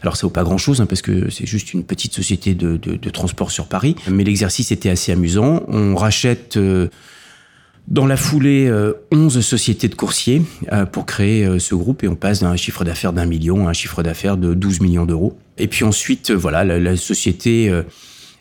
Alors 0.03 0.17
ça 0.17 0.27
vaut 0.27 0.33
pas 0.33 0.43
grand 0.43 0.57
chose 0.59 0.81
hein, 0.81 0.87
parce 0.87 1.03
que 1.03 1.31
c'est 1.31 1.47
juste 1.47 1.75
une 1.75 1.85
petite 1.85 2.15
société 2.15 2.55
de, 2.55 2.79
de, 2.79 2.97
de 2.97 3.11
transport 3.11 3.51
sur 3.51 3.67
Paris. 3.67 3.95
Mais 4.09 4.25
l'exercice 4.25 4.73
était 4.73 4.89
assez 4.89 5.13
amusant. 5.13 5.65
On 5.69 5.95
rachète 5.95 6.57
euh, 6.57 6.89
dans 7.89 8.07
la 8.07 8.17
foulée, 8.17 8.69
euh, 8.69 8.95
11 9.11 9.41
sociétés 9.41 9.89
de 9.89 9.95
coursiers 9.95 10.43
euh, 10.73 10.87
pour 10.87 11.05
créer 11.05 11.45
euh, 11.45 11.59
ce 11.59 11.75
groupe 11.75 12.05
et 12.05 12.09
on 12.09 12.15
passe 12.15 12.41
d'un 12.41 12.57
chiffre 12.57 12.85
d'affaires 12.85 13.13
d'un 13.13 13.27
million 13.27 13.67
à 13.67 13.71
un 13.71 13.73
chiffre 13.73 14.03
d'affaires 14.03 14.37
de 14.37 14.55
12 14.55 14.81
millions 14.81 15.05
d'euros. 15.05 15.37
Et 15.59 15.69
puis 15.69 15.85
ensuite, 15.85 16.31
voilà, 16.31 16.65
la, 16.65 16.97
société, 16.97 17.69
euh, 17.69 17.83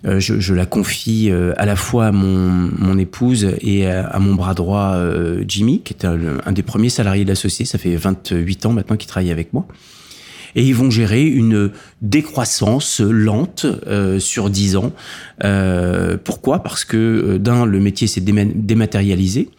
je, 0.04 0.40
je, 0.40 0.54
la 0.54 0.66
confie 0.66 1.30
euh, 1.30 1.54
à 1.58 1.66
la 1.66 1.76
fois 1.76 2.08
à 2.08 2.12
mon, 2.12 2.70
mon 2.78 2.98
épouse 2.98 3.56
et 3.62 3.88
à, 3.88 4.18
mon 4.20 4.36
bras 4.36 4.54
droit, 4.54 4.98
Jimmy, 5.48 5.82
qui 5.82 5.94
est 5.94 6.06
un, 6.06 6.52
des 6.52 6.64
premiers 6.64 6.90
salariés 6.90 7.24
de 7.24 7.30
la 7.30 7.36
société. 7.36 7.66
Ça 7.66 7.78
fait 7.78 7.96
28 7.96 8.66
ans 8.66 8.74
maintenant 8.74 8.98
qu'il 8.98 9.08
travaille 9.08 9.32
avec 9.32 9.54
moi 9.54 9.68
et 10.56 10.64
ils 10.64 10.76
vont 10.76 10.90
gérer 10.90 11.24
une 11.24 11.72
décroissance 12.02 13.00
lente 13.00 13.66
euh, 13.88 14.20
sur 14.20 14.50
10 14.50 14.76
ans. 14.76 14.92
Euh, 15.44 16.18
pourquoi? 16.22 16.64
Parce 16.64 16.86
que 16.86 16.98
euh, 16.98 17.40
d'un, 17.40 17.66
le 17.66 17.80
métier 17.80 18.08
s'est 18.08 18.22
dématérialisé. 18.22 19.50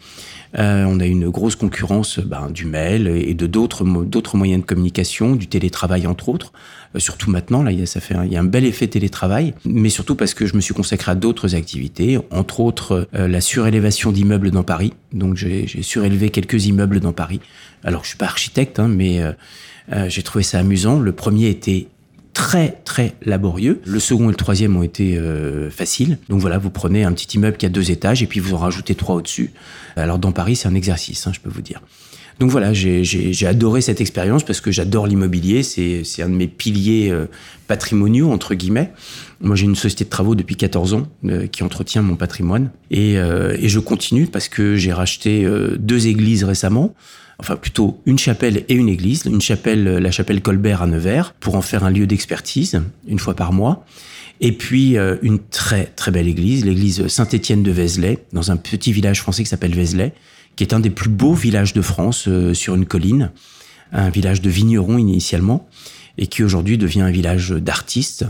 Euh, 0.57 0.85
on 0.87 0.99
a 0.99 1.05
une 1.05 1.29
grosse 1.29 1.55
concurrence 1.55 2.19
ben, 2.19 2.49
du 2.51 2.65
mail 2.65 3.07
et 3.07 3.33
de 3.33 3.47
d'autres 3.47 3.83
d'autres 3.83 4.37
moyens 4.37 4.61
de 4.61 4.65
communication, 4.65 5.35
du 5.35 5.47
télétravail 5.47 6.05
entre 6.05 6.29
autres. 6.29 6.51
Euh, 6.95 6.99
surtout 6.99 7.31
maintenant, 7.31 7.63
là, 7.63 7.71
ça 7.85 7.99
fait 7.99 8.15
un, 8.15 8.25
il 8.25 8.31
y 8.31 8.37
a 8.37 8.39
un 8.39 8.45
bel 8.45 8.65
effet 8.65 8.87
télétravail, 8.87 9.53
mais 9.65 9.89
surtout 9.89 10.15
parce 10.15 10.33
que 10.33 10.45
je 10.45 10.55
me 10.55 10.61
suis 10.61 10.73
consacré 10.73 11.11
à 11.11 11.15
d'autres 11.15 11.55
activités, 11.55 12.19
entre 12.31 12.59
autres 12.59 13.07
euh, 13.15 13.27
la 13.27 13.41
surélévation 13.41 14.11
d'immeubles 14.11 14.51
dans 14.51 14.63
Paris. 14.63 14.93
Donc 15.11 15.35
j'ai 15.35 15.67
surélevé 15.81 16.29
quelques 16.29 16.65
immeubles 16.65 16.99
dans 16.99 17.13
Paris. 17.13 17.39
Alors 17.83 18.03
je 18.03 18.09
suis 18.09 18.17
pas 18.17 18.25
architecte, 18.25 18.79
hein, 18.79 18.87
mais 18.87 19.21
euh, 19.21 20.07
j'ai 20.07 20.23
trouvé 20.23 20.43
ça 20.43 20.59
amusant. 20.59 20.99
Le 20.99 21.11
premier 21.11 21.49
était 21.49 21.87
très 22.33 22.79
très 22.83 23.15
laborieux. 23.25 23.81
Le 23.85 23.99
second 23.99 24.25
et 24.25 24.31
le 24.31 24.35
troisième 24.35 24.75
ont 24.75 24.83
été 24.83 25.17
euh, 25.17 25.69
faciles. 25.69 26.17
Donc 26.29 26.41
voilà, 26.41 26.57
vous 26.57 26.69
prenez 26.69 27.03
un 27.03 27.11
petit 27.13 27.37
immeuble 27.37 27.57
qui 27.57 27.65
a 27.65 27.69
deux 27.69 27.91
étages 27.91 28.23
et 28.23 28.27
puis 28.27 28.39
vous 28.39 28.53
en 28.53 28.57
rajoutez 28.57 28.95
trois 28.95 29.15
au-dessus. 29.15 29.51
Alors 29.95 30.19
dans 30.19 30.31
Paris, 30.31 30.55
c'est 30.55 30.67
un 30.67 30.75
exercice, 30.75 31.25
hein, 31.27 31.31
je 31.33 31.39
peux 31.39 31.49
vous 31.49 31.61
dire. 31.61 31.81
Donc 32.39 32.49
voilà, 32.49 32.73
j'ai 32.73 33.45
adoré 33.45 33.81
cette 33.81 34.01
expérience 34.01 34.43
parce 34.43 34.59
que 34.59 34.71
j'adore 34.71 35.07
l'immobilier. 35.07 35.63
C'est 35.63 36.21
un 36.21 36.29
de 36.29 36.35
mes 36.35 36.47
piliers 36.47 37.09
euh, 37.11 37.27
patrimoniaux, 37.67 38.31
entre 38.31 38.55
guillemets. 38.55 38.91
Moi, 39.41 39.55
j'ai 39.55 39.65
une 39.65 39.75
société 39.75 40.05
de 40.05 40.09
travaux 40.09 40.35
depuis 40.35 40.55
14 40.55 40.93
ans 40.93 41.07
euh, 41.25 41.47
qui 41.47 41.63
entretient 41.63 42.01
mon 42.01 42.15
patrimoine. 42.15 42.71
Et, 42.91 43.17
euh, 43.17 43.55
et 43.59 43.69
je 43.69 43.79
continue 43.79 44.25
parce 44.25 44.47
que 44.47 44.75
j'ai 44.75 44.93
racheté 44.93 45.45
euh, 45.45 45.75
deux 45.77 46.07
églises 46.07 46.43
récemment 46.43 46.93
enfin 47.39 47.55
plutôt 47.55 48.01
une 48.05 48.17
chapelle 48.17 48.63
et 48.69 48.73
une 48.73 48.89
église, 48.89 49.25
une 49.25 49.41
chapelle, 49.41 49.83
la 49.83 50.11
chapelle 50.11 50.41
Colbert 50.41 50.81
à 50.81 50.87
Nevers, 50.87 51.33
pour 51.39 51.55
en 51.55 51.61
faire 51.61 51.83
un 51.83 51.91
lieu 51.91 52.07
d'expertise 52.07 52.81
une 53.07 53.19
fois 53.19 53.35
par 53.35 53.53
mois. 53.53 53.85
Et 54.41 54.51
puis 54.51 54.97
euh, 54.97 55.17
une 55.21 55.39
très 55.39 55.85
très 55.95 56.11
belle 56.11 56.27
église, 56.27 56.65
l'église 56.65 57.07
Saint-Étienne 57.07 57.63
de 57.63 57.71
Vézelay, 57.71 58.19
dans 58.33 58.51
un 58.51 58.57
petit 58.57 58.91
village 58.91 59.21
français 59.21 59.43
qui 59.43 59.49
s'appelle 59.49 59.75
Vézelay, 59.75 60.13
qui 60.55 60.63
est 60.63 60.73
un 60.73 60.79
des 60.79 60.89
plus 60.89 61.09
beaux 61.09 61.33
villages 61.33 61.73
de 61.73 61.81
France 61.81 62.25
euh, 62.27 62.53
sur 62.53 62.75
une 62.75 62.85
colline, 62.85 63.31
un 63.91 64.09
village 64.09 64.41
de 64.41 64.49
vignerons 64.49 64.97
initialement, 64.97 65.67
et 66.17 66.27
qui 66.27 66.43
aujourd'hui 66.43 66.77
devient 66.77 67.01
un 67.01 67.11
village 67.11 67.51
d'artistes. 67.51 68.25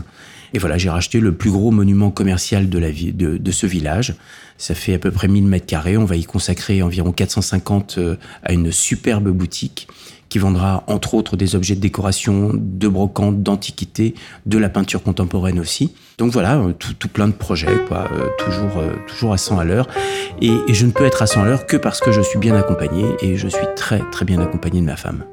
Et 0.54 0.58
voilà, 0.58 0.78
j'ai 0.78 0.88
racheté 0.88 1.18
le 1.18 1.32
plus 1.32 1.50
gros 1.50 1.72
monument 1.72 2.12
commercial 2.12 2.70
de, 2.70 3.50
ce 3.50 3.66
village. 3.66 4.14
Ça 4.56 4.76
fait 4.76 4.94
à 4.94 4.98
peu 4.98 5.10
près 5.10 5.26
1000 5.26 5.44
mètres 5.44 5.66
carrés. 5.66 5.96
On 5.96 6.04
va 6.04 6.14
y 6.14 6.22
consacrer 6.22 6.80
environ 6.80 7.10
450 7.10 7.96
euh, 7.98 8.16
à 8.44 8.52
une 8.52 8.70
superbe 8.70 9.30
boutique 9.30 9.88
qui 10.28 10.38
vendra 10.38 10.84
entre 10.86 11.14
autres 11.14 11.36
des 11.36 11.56
objets 11.56 11.74
de 11.74 11.80
décoration, 11.80 12.52
de 12.54 12.88
brocante, 12.88 13.42
d'antiquité, 13.42 14.14
de 14.46 14.56
la 14.56 14.68
peinture 14.68 15.02
contemporaine 15.02 15.58
aussi. 15.58 15.92
Donc 16.18 16.30
voilà, 16.30 16.58
euh, 16.58 16.72
tout, 16.72 17.08
plein 17.08 17.26
de 17.26 17.32
projets, 17.32 17.66
euh, 17.68 18.28
toujours, 18.38 18.80
toujours 19.08 19.32
à 19.32 19.38
100 19.38 19.58
à 19.58 19.64
l'heure. 19.64 19.88
Et, 20.40 20.52
et 20.68 20.74
je 20.74 20.86
ne 20.86 20.92
peux 20.92 21.04
être 21.04 21.20
à 21.20 21.26
100 21.26 21.42
à 21.42 21.44
l'heure 21.46 21.66
que 21.66 21.76
parce 21.76 21.98
que 21.98 22.12
je 22.12 22.20
suis 22.20 22.38
bien 22.38 22.54
accompagné 22.54 23.04
et 23.22 23.36
je 23.36 23.48
suis 23.48 23.66
très 23.74 24.00
très 24.12 24.24
bien 24.24 24.40
accompagné 24.40 24.80
de 24.80 24.86
ma 24.86 24.96
femme. 24.96 25.24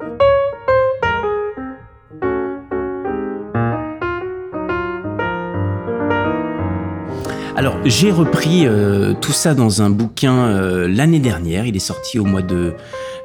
Alors, 7.57 7.77
j'ai 7.83 8.11
repris 8.11 8.65
euh, 8.65 9.13
tout 9.13 9.33
ça 9.33 9.53
dans 9.53 9.81
un 9.81 9.89
bouquin 9.89 10.47
euh, 10.47 10.87
l'année 10.87 11.19
dernière. 11.19 11.65
Il 11.65 11.75
est 11.75 11.79
sorti 11.79 12.17
au 12.17 12.23
mois 12.23 12.41
de 12.41 12.73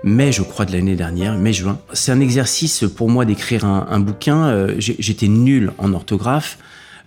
mai, 0.02 0.32
je 0.32 0.42
crois, 0.42 0.64
de 0.64 0.72
l'année 0.72 0.96
dernière, 0.96 1.38
mai-juin. 1.38 1.78
C'est 1.92 2.10
un 2.10 2.20
exercice 2.20 2.84
pour 2.96 3.08
moi 3.08 3.24
d'écrire 3.24 3.64
un, 3.64 4.00
bouquin. 4.00 4.46
Euh, 4.48 4.74
J'étais 4.78 5.28
nul 5.28 5.72
en 5.78 5.92
orthographe. 5.92 6.58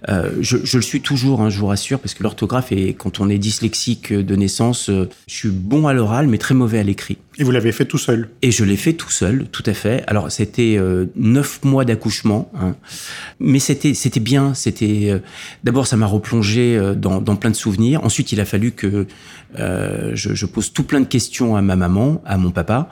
Euh, 0.08 0.32
je, 0.40 0.58
je, 0.64 0.78
le 0.78 0.84
suis 0.84 1.02
toujours, 1.02 1.42
hein, 1.42 1.50
je 1.50 1.60
vous 1.60 1.68
rassure, 1.68 2.00
parce 2.00 2.14
que 2.14 2.24
l'orthographe, 2.24 2.72
et 2.72 2.94
quand 2.94 3.20
on 3.20 3.30
est 3.30 3.38
dyslexique 3.38 4.14
de 4.14 4.36
naissance, 4.36 4.90
euh, 4.90 5.10
je 5.28 5.36
suis 5.36 5.50
bon 5.50 5.88
à 5.88 5.94
l'oral, 5.94 6.28
mais 6.28 6.38
très 6.38 6.54
mauvais 6.54 6.80
à 6.80 6.84
l'écrit. 6.84 7.18
Et 7.40 7.44
vous 7.46 7.52
l'avez 7.52 7.72
fait 7.72 7.86
tout 7.86 7.98
seul 7.98 8.28
Et 8.42 8.52
je 8.52 8.66
l'ai 8.66 8.76
fait 8.76 8.92
tout 8.92 9.10
seul, 9.10 9.48
tout 9.50 9.64
à 9.66 9.74
fait. 9.74 10.04
Alors, 10.08 10.30
c'était 10.30 10.76
euh, 10.78 11.06
neuf 11.16 11.64
mois 11.64 11.86
d'accouchement, 11.86 12.52
hein. 12.54 12.76
mais 13.40 13.60
c'était 13.60 13.94
c'était 13.94 14.20
bien. 14.20 14.54
C'était 14.54 15.08
euh, 15.10 15.20
d'abord, 15.64 15.88
ça 15.88 15.96
m'a 15.96 16.06
replongé 16.06 16.76
euh, 16.76 16.96
dans, 16.96 17.22
dans, 17.22 17.38
plein 17.38 17.50
de 17.50 17.56
souvenirs. 17.56 18.04
Ensuite, 18.04 18.34
il 18.34 18.42
a 18.42 18.46
fallu 18.46 18.74
que 18.74 19.08
je, 19.56 20.14
je, 20.14 20.46
pose 20.46 20.74
tout 20.74 20.84
plein 20.84 21.00
de 21.00 21.06
questions 21.06 21.56
à 21.56 21.62
ma 21.62 21.78
maman, 21.78 22.22
à 22.26 22.38
mon 22.38 22.52
papa, 22.52 22.90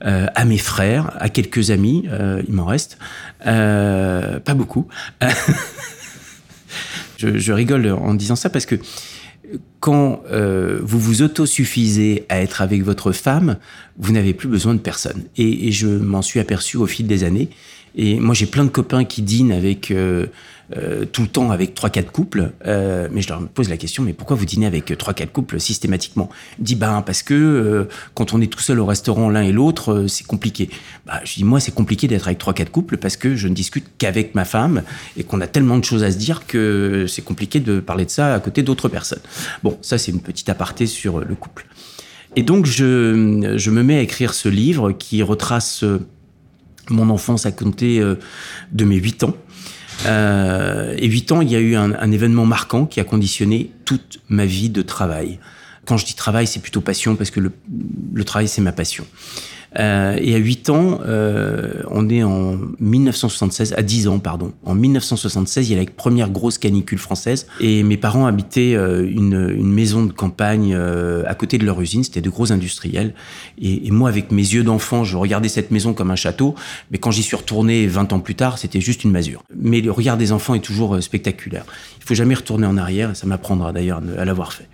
à 0.00 0.44
mes 0.46 0.58
frères, 0.58 1.12
à 1.20 1.28
quelques 1.28 1.70
amis. 1.70 2.06
il 2.48 2.54
m'en 2.54 2.64
reste 2.64 2.98
pas 3.44 4.54
beaucoup. 4.54 4.88
je, 7.36 7.52
rigole 7.52 7.86
en 7.88 8.14
disant 8.14 8.36
ça 8.36 8.50
parce 8.50 8.66
que 8.66 8.76
quand 9.80 10.22
euh, 10.30 10.78
vous 10.82 10.98
vous 10.98 11.22
autosuffisez 11.22 12.24
à 12.28 12.40
être 12.40 12.62
avec 12.62 12.82
votre 12.82 13.12
femme, 13.12 13.56
vous 13.98 14.12
n'avez 14.12 14.34
plus 14.34 14.48
besoin 14.48 14.74
de 14.74 14.78
personne. 14.78 15.24
Et, 15.36 15.68
et 15.68 15.72
je 15.72 15.88
m'en 15.88 16.22
suis 16.22 16.40
aperçu 16.40 16.76
au 16.76 16.86
fil 16.86 17.06
des 17.06 17.24
années. 17.24 17.48
Et 17.94 18.18
moi, 18.18 18.34
j'ai 18.34 18.46
plein 18.46 18.64
de 18.64 18.70
copains 18.70 19.04
qui 19.04 19.22
dînent 19.22 19.52
avec 19.52 19.90
euh, 19.90 20.26
euh, 20.76 21.04
tout 21.04 21.22
le 21.22 21.28
temps 21.28 21.50
avec 21.50 21.74
trois 21.74 21.90
quatre 21.90 22.10
couples, 22.12 22.52
euh, 22.66 23.08
mais 23.10 23.20
je 23.20 23.28
leur 23.28 23.46
pose 23.48 23.68
la 23.68 23.76
question 23.76 24.02
mais 24.02 24.12
pourquoi 24.12 24.36
vous 24.36 24.44
dînez 24.44 24.66
avec 24.66 24.96
trois 24.96 25.14
quatre 25.14 25.32
couples 25.32 25.60
systématiquement? 25.60 26.30
Je 26.58 26.64
dis 26.64 26.74
ben 26.74 27.02
parce 27.02 27.22
que 27.22 27.34
euh, 27.34 27.88
quand 28.14 28.32
on 28.32 28.40
est 28.40 28.46
tout 28.46 28.60
seul 28.60 28.80
au 28.80 28.86
restaurant 28.86 29.28
l'un 29.28 29.42
et 29.42 29.52
l'autre, 29.52 29.92
euh, 29.92 30.08
c'est 30.08 30.26
compliqué. 30.26 30.70
Bah, 31.06 31.20
je 31.24 31.34
dis 31.34 31.44
moi 31.44 31.60
c'est 31.60 31.74
compliqué 31.74 32.08
d'être 32.08 32.26
avec 32.26 32.38
trois 32.38 32.54
quatre 32.54 32.70
couples 32.70 32.96
parce 32.96 33.16
que 33.16 33.36
je 33.36 33.48
ne 33.48 33.54
discute 33.54 33.86
qu'avec 33.98 34.34
ma 34.34 34.44
femme 34.44 34.82
et 35.16 35.24
qu'on 35.24 35.40
a 35.40 35.46
tellement 35.46 35.78
de 35.78 35.84
choses 35.84 36.04
à 36.04 36.10
se 36.10 36.16
dire 36.16 36.46
que 36.46 37.06
c'est 37.08 37.22
compliqué 37.22 37.60
de 37.60 37.80
parler 37.80 38.04
de 38.04 38.10
ça 38.10 38.34
à 38.34 38.40
côté 38.40 38.62
d'autres 38.62 38.88
personnes. 38.88 39.22
Bon, 39.62 39.78
ça 39.82 39.98
c'est 39.98 40.12
une 40.12 40.20
petite 40.20 40.48
aparté 40.48 40.86
sur 40.86 41.20
le 41.20 41.34
couple. 41.34 41.66
Et 42.36 42.42
donc 42.42 42.66
je, 42.66 43.54
je 43.56 43.70
me 43.70 43.82
mets 43.82 43.98
à 43.98 44.00
écrire 44.00 44.32
ce 44.32 44.48
livre 44.48 44.92
qui 44.92 45.22
retrace 45.22 45.84
mon 46.88 47.10
enfance 47.10 47.46
à 47.46 47.52
compter 47.52 48.00
de 48.00 48.84
mes 48.84 48.96
8 48.96 49.24
ans. 49.24 49.36
Euh, 50.06 50.94
et 50.98 51.06
8 51.06 51.32
ans, 51.32 51.40
il 51.40 51.50
y 51.50 51.56
a 51.56 51.60
eu 51.60 51.74
un, 51.76 51.92
un, 51.92 52.12
événement 52.12 52.44
marquant 52.44 52.86
qui 52.86 53.00
a 53.00 53.04
conditionné 53.04 53.70
toute 53.84 54.20
ma 54.28 54.46
vie 54.46 54.70
de 54.70 54.82
travail. 54.82 55.38
Quand 55.84 55.96
je 55.96 56.06
dis 56.06 56.14
travail, 56.14 56.46
c'est 56.46 56.60
plutôt 56.60 56.80
passion 56.80 57.16
parce 57.16 57.30
que 57.30 57.40
le, 57.40 57.52
le 58.14 58.24
travail, 58.24 58.48
c'est 58.48 58.60
ma 58.60 58.72
passion. 58.72 59.06
Euh, 59.78 60.18
et 60.20 60.34
à 60.34 60.38
8 60.38 60.70
ans, 60.70 61.00
euh, 61.06 61.82
on 61.90 62.08
est 62.10 62.22
en 62.22 62.58
1976, 62.80 63.74
à 63.76 63.82
10 63.82 64.08
ans, 64.08 64.18
pardon. 64.18 64.52
En 64.64 64.74
1976, 64.74 65.68
il 65.68 65.72
y 65.74 65.78
a 65.78 65.82
la 65.82 65.90
première 65.90 66.30
grosse 66.30 66.58
canicule 66.58 66.98
française. 66.98 67.46
Et 67.60 67.82
mes 67.82 67.96
parents 67.96 68.26
habitaient 68.26 68.74
euh, 68.74 69.08
une, 69.08 69.54
une, 69.56 69.72
maison 69.72 70.04
de 70.04 70.12
campagne 70.12 70.74
euh, 70.74 71.24
à 71.26 71.34
côté 71.34 71.58
de 71.58 71.64
leur 71.64 71.80
usine. 71.80 72.04
C'était 72.04 72.20
de 72.20 72.30
gros 72.30 72.52
industriels. 72.52 73.14
Et, 73.58 73.86
et 73.86 73.90
moi, 73.90 74.08
avec 74.08 74.30
mes 74.30 74.42
yeux 74.42 74.62
d'enfant, 74.62 75.04
je 75.04 75.16
regardais 75.16 75.48
cette 75.48 75.70
maison 75.70 75.94
comme 75.94 76.10
un 76.10 76.16
château. 76.16 76.54
Mais 76.90 76.98
quand 76.98 77.10
j'y 77.10 77.22
suis 77.22 77.36
retourné 77.36 77.86
20 77.86 78.12
ans 78.12 78.20
plus 78.20 78.34
tard, 78.34 78.58
c'était 78.58 78.80
juste 78.80 79.04
une 79.04 79.10
masure. 79.10 79.42
Mais 79.56 79.80
le 79.80 79.90
regard 79.90 80.16
des 80.16 80.32
enfants 80.32 80.54
est 80.54 80.60
toujours 80.60 80.96
euh, 80.96 81.00
spectaculaire. 81.00 81.64
Il 81.98 82.04
faut 82.04 82.14
jamais 82.14 82.34
retourner 82.34 82.66
en 82.66 82.76
arrière. 82.76 83.16
Ça 83.16 83.26
m'apprendra 83.26 83.72
d'ailleurs 83.72 84.02
à 84.18 84.24
l'avoir 84.24 84.52
fait. 84.52 84.68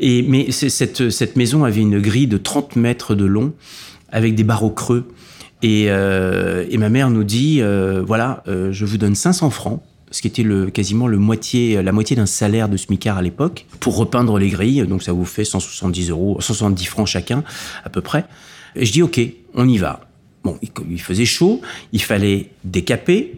Et, 0.00 0.22
mais 0.22 0.52
cette, 0.52 1.10
cette 1.10 1.36
maison 1.36 1.64
avait 1.64 1.80
une 1.80 2.00
grille 2.00 2.28
de 2.28 2.36
30 2.36 2.76
mètres 2.76 3.14
de 3.14 3.24
long 3.24 3.52
avec 4.10 4.34
des 4.34 4.44
barreaux 4.44 4.70
creux. 4.70 5.08
Et, 5.62 5.86
euh, 5.88 6.64
ma 6.78 6.88
mère 6.88 7.10
nous 7.10 7.24
dit, 7.24 7.60
euh, 7.60 8.02
voilà, 8.06 8.42
euh, 8.48 8.72
je 8.72 8.84
vous 8.84 8.98
donne 8.98 9.14
500 9.14 9.50
francs, 9.50 9.82
ce 10.10 10.22
qui 10.22 10.28
était 10.28 10.42
le, 10.42 10.70
quasiment 10.70 11.06
le 11.06 11.18
moitié, 11.18 11.82
la 11.82 11.92
moitié 11.92 12.16
d'un 12.16 12.26
salaire 12.26 12.68
de 12.68 12.76
smicard 12.76 13.18
à 13.18 13.22
l'époque, 13.22 13.66
pour 13.80 13.96
repeindre 13.96 14.38
les 14.38 14.48
grilles. 14.48 14.86
Donc 14.86 15.02
ça 15.02 15.12
vous 15.12 15.24
fait 15.24 15.44
170 15.44 16.10
euros, 16.10 16.40
170 16.40 16.84
francs 16.84 17.06
chacun, 17.06 17.44
à 17.84 17.90
peu 17.90 18.00
près. 18.00 18.24
Et 18.76 18.86
je 18.86 18.92
dis, 18.92 19.02
ok, 19.02 19.20
on 19.54 19.68
y 19.68 19.78
va. 19.78 20.00
Bon, 20.44 20.56
il 20.88 21.00
faisait 21.00 21.24
chaud, 21.24 21.60
il 21.92 22.00
fallait 22.00 22.50
décaper, 22.64 23.34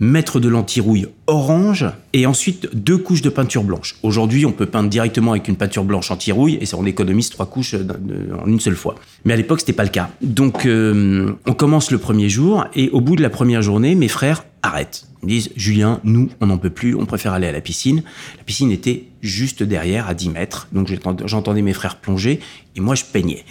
mettre 0.00 0.40
de 0.40 0.48
l'antirouille 0.48 1.06
orange 1.26 1.84
et 2.14 2.24
ensuite 2.24 2.74
deux 2.74 2.96
couches 2.96 3.20
de 3.20 3.28
peinture 3.28 3.62
blanche. 3.62 3.96
Aujourd'hui, 4.02 4.46
on 4.46 4.52
peut 4.52 4.66
peindre 4.66 4.88
directement 4.88 5.32
avec 5.32 5.46
une 5.46 5.56
peinture 5.56 5.84
blanche 5.84 6.10
anti-rouille 6.10 6.58
et 6.60 6.66
ça 6.66 6.78
on 6.78 6.86
économise 6.86 7.28
trois 7.28 7.46
couches 7.46 7.74
en 7.74 8.46
une 8.46 8.60
seule 8.60 8.76
fois. 8.76 8.94
Mais 9.26 9.34
à 9.34 9.36
l'époque, 9.36 9.60
c'était 9.60 9.74
pas 9.74 9.84
le 9.84 9.90
cas. 9.90 10.10
Donc 10.22 10.64
euh, 10.64 11.32
on 11.46 11.52
commence 11.52 11.90
le 11.90 11.98
premier 11.98 12.30
jour 12.30 12.64
et 12.74 12.88
au 12.90 13.02
bout 13.02 13.14
de 13.14 13.22
la 13.22 13.30
première 13.30 13.60
journée, 13.60 13.94
mes 13.94 14.08
frères 14.08 14.44
arrêtent. 14.62 15.06
Ils 15.22 15.28
disent 15.28 15.50
Julien, 15.54 16.00
nous, 16.02 16.30
on 16.40 16.46
n'en 16.46 16.56
peut 16.56 16.70
plus, 16.70 16.94
on 16.94 17.04
préfère 17.04 17.34
aller 17.34 17.46
à 17.46 17.52
la 17.52 17.60
piscine. 17.60 18.02
La 18.38 18.44
piscine 18.44 18.72
était 18.72 19.04
juste 19.20 19.62
derrière, 19.62 20.08
à 20.08 20.14
10 20.14 20.30
mètres. 20.30 20.68
Donc 20.72 20.90
j'entendais 21.26 21.62
mes 21.62 21.74
frères 21.74 21.96
plonger 21.96 22.40
et 22.74 22.80
moi 22.80 22.94
je 22.94 23.04
peignais. 23.04 23.44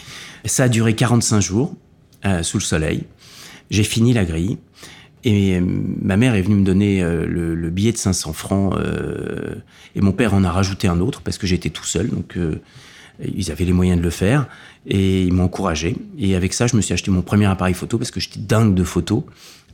Ça 0.46 0.64
a 0.64 0.70
duré 0.70 0.96
45 0.96 1.42
jours 1.42 1.76
euh, 2.26 2.42
sous 2.42 2.58
le 2.58 2.64
soleil. 2.64 3.04
J'ai 3.70 3.84
fini 3.84 4.14
la 4.14 4.26
grille. 4.26 4.58
Et 5.24 5.60
ma 5.60 6.16
mère 6.16 6.36
est 6.36 6.42
venue 6.42 6.56
me 6.56 6.66
donner 6.66 7.04
euh, 7.04 7.26
le, 7.26 7.54
le, 7.54 7.70
billet 7.70 7.92
de 7.92 7.98
500 7.98 8.32
francs 8.34 8.76
euh, 8.78 9.56
et 9.96 10.02
mon 10.02 10.14
père 10.14 10.34
en 10.34 10.46
a 10.46 10.52
rajouté 10.52 10.88
un 10.88 11.02
autre 11.02 11.22
parce 11.22 11.38
que 11.38 11.46
j'étais 11.46 11.70
tout 11.70 11.84
seul. 11.84 12.10
Donc 12.10 12.38
euh, 12.38 12.56
ils 13.22 13.52
avaient 13.52 13.66
les 13.66 13.74
moyens 13.74 14.00
de 14.00 14.04
le 14.04 14.10
faire 14.12 14.48
et 14.86 15.24
ils 15.24 15.34
m'ont 15.34 15.44
encouragé. 15.44 15.98
Et 16.18 16.36
avec 16.36 16.54
ça, 16.54 16.68
je 16.68 16.76
me 16.76 16.82
suis 16.82 16.94
acheté 16.94 17.12
mon 17.12 17.22
premier 17.22 17.46
appareil 17.46 17.74
photo 17.74 17.98
parce 17.98 18.12
que 18.12 18.20
j'étais 18.20 18.40
dingue 18.40 18.74
de 18.76 18.84
photos 18.84 19.24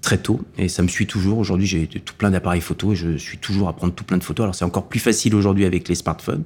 très 0.01 0.17
tôt 0.17 0.41
et 0.57 0.67
ça 0.67 0.83
me 0.83 0.87
suit 0.87 1.07
toujours. 1.07 1.37
Aujourd'hui, 1.37 1.67
j'ai 1.67 1.87
tout 1.87 2.15
plein 2.15 2.31
d'appareils 2.31 2.61
photo 2.61 2.93
et 2.93 2.95
je 2.95 3.17
suis 3.17 3.37
toujours 3.37 3.67
à 3.67 3.73
prendre 3.73 3.93
tout 3.93 4.03
plein 4.03 4.17
de 4.17 4.23
photos. 4.23 4.45
Alors 4.45 4.55
c'est 4.55 4.65
encore 4.65 4.87
plus 4.87 4.99
facile 4.99 5.35
aujourd'hui 5.35 5.65
avec 5.65 5.87
les 5.87 5.95
smartphones, 5.95 6.43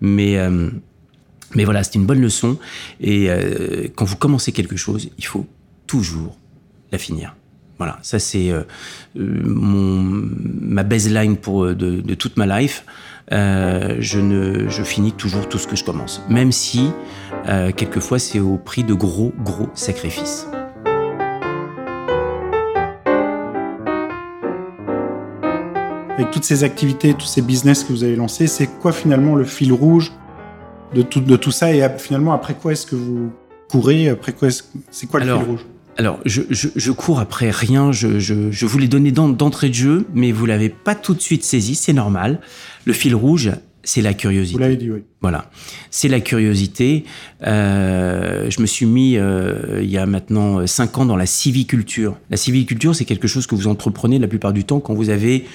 mais 0.00 0.36
euh, 0.36 0.70
mais 1.54 1.64
voilà, 1.64 1.82
c'était 1.84 1.98
une 1.98 2.06
bonne 2.06 2.20
leçon. 2.20 2.58
Et 3.00 3.30
euh, 3.30 3.88
quand 3.94 4.04
vous 4.04 4.16
commencez 4.16 4.52
quelque 4.52 4.76
chose, 4.76 5.10
il 5.16 5.24
faut 5.24 5.46
toujours 5.86 6.36
la 6.92 6.98
finir. 6.98 7.34
Voilà, 7.78 7.98
ça 8.02 8.18
c'est 8.18 8.50
euh, 8.50 8.62
mon 9.14 10.02
ma 10.60 10.82
baseline 10.82 11.36
pour 11.36 11.66
de, 11.66 12.00
de 12.00 12.14
toute 12.14 12.36
ma 12.38 12.46
life. 12.58 12.84
Euh, 13.32 13.96
je 13.98 14.18
ne 14.20 14.68
je 14.68 14.82
finis 14.82 15.12
toujours 15.12 15.48
tout 15.48 15.58
ce 15.58 15.66
que 15.66 15.76
je 15.76 15.84
commence, 15.84 16.22
même 16.30 16.52
si 16.52 16.90
euh, 17.48 17.72
quelquefois 17.72 18.18
c'est 18.18 18.40
au 18.40 18.56
prix 18.56 18.84
de 18.84 18.94
gros 18.94 19.32
gros 19.44 19.68
sacrifices. 19.74 20.46
Avec 26.14 26.30
toutes 26.30 26.44
ces 26.44 26.64
activités, 26.64 27.12
tous 27.12 27.26
ces 27.26 27.42
business 27.42 27.84
que 27.84 27.92
vous 27.92 28.04
avez 28.04 28.16
lancés, 28.16 28.46
c'est 28.46 28.68
quoi 28.68 28.92
finalement 28.92 29.34
le 29.34 29.44
fil 29.44 29.70
rouge 29.70 30.12
de 30.94 31.02
tout, 31.02 31.20
de 31.20 31.36
tout 31.36 31.50
ça? 31.50 31.74
Et 31.74 31.86
finalement, 31.98 32.32
après 32.32 32.54
quoi 32.54 32.72
est-ce 32.72 32.86
que 32.86 32.96
vous 32.96 33.32
courez? 33.68 34.08
Après 34.08 34.32
quoi 34.32 34.48
c'est 34.90 35.06
quoi 35.08 35.20
le 35.20 35.26
Alors, 35.26 35.40
fil 35.42 35.50
rouge? 35.50 35.66
Alors, 35.98 36.20
je, 36.26 36.42
je, 36.50 36.68
je, 36.76 36.92
cours 36.92 37.20
après 37.20 37.50
rien. 37.50 37.90
Je, 37.90 38.18
je, 38.18 38.50
je 38.50 38.66
vous 38.66 38.78
l'ai 38.78 38.88
donné 38.88 39.12
d'entrée 39.12 39.70
de 39.70 39.74
jeu, 39.74 40.06
mais 40.12 40.30
vous 40.30 40.44
l'avez 40.44 40.68
pas 40.68 40.94
tout 40.94 41.14
de 41.14 41.20
suite 41.20 41.42
saisi. 41.42 41.74
C'est 41.74 41.94
normal. 41.94 42.40
Le 42.84 42.92
fil 42.92 43.14
rouge, 43.14 43.52
c'est 43.86 44.02
la 44.02 44.12
curiosité. 44.12 44.54
Vous 44.54 44.60
l'avez 44.60 44.76
dit, 44.76 44.90
oui. 44.90 45.04
Voilà, 45.22 45.50
c'est 45.90 46.08
la 46.08 46.20
curiosité. 46.20 47.04
Euh, 47.46 48.50
je 48.50 48.60
me 48.60 48.66
suis 48.66 48.84
mis 48.84 49.16
euh, 49.16 49.80
il 49.82 49.90
y 49.90 49.96
a 49.96 50.06
maintenant 50.06 50.66
cinq 50.66 50.98
ans 50.98 51.06
dans 51.06 51.16
la 51.16 51.26
civiculture. 51.26 52.18
La 52.28 52.36
civiculture, 52.36 52.94
c'est 52.94 53.04
quelque 53.04 53.28
chose 53.28 53.46
que 53.46 53.54
vous 53.54 53.68
entreprenez 53.68 54.18
la 54.18 54.28
plupart 54.28 54.52
du 54.52 54.64
temps 54.64 54.80
quand 54.80 54.92
vous 54.92 55.08
avez 55.08 55.46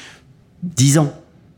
10 0.64 0.98
ans. 0.98 1.14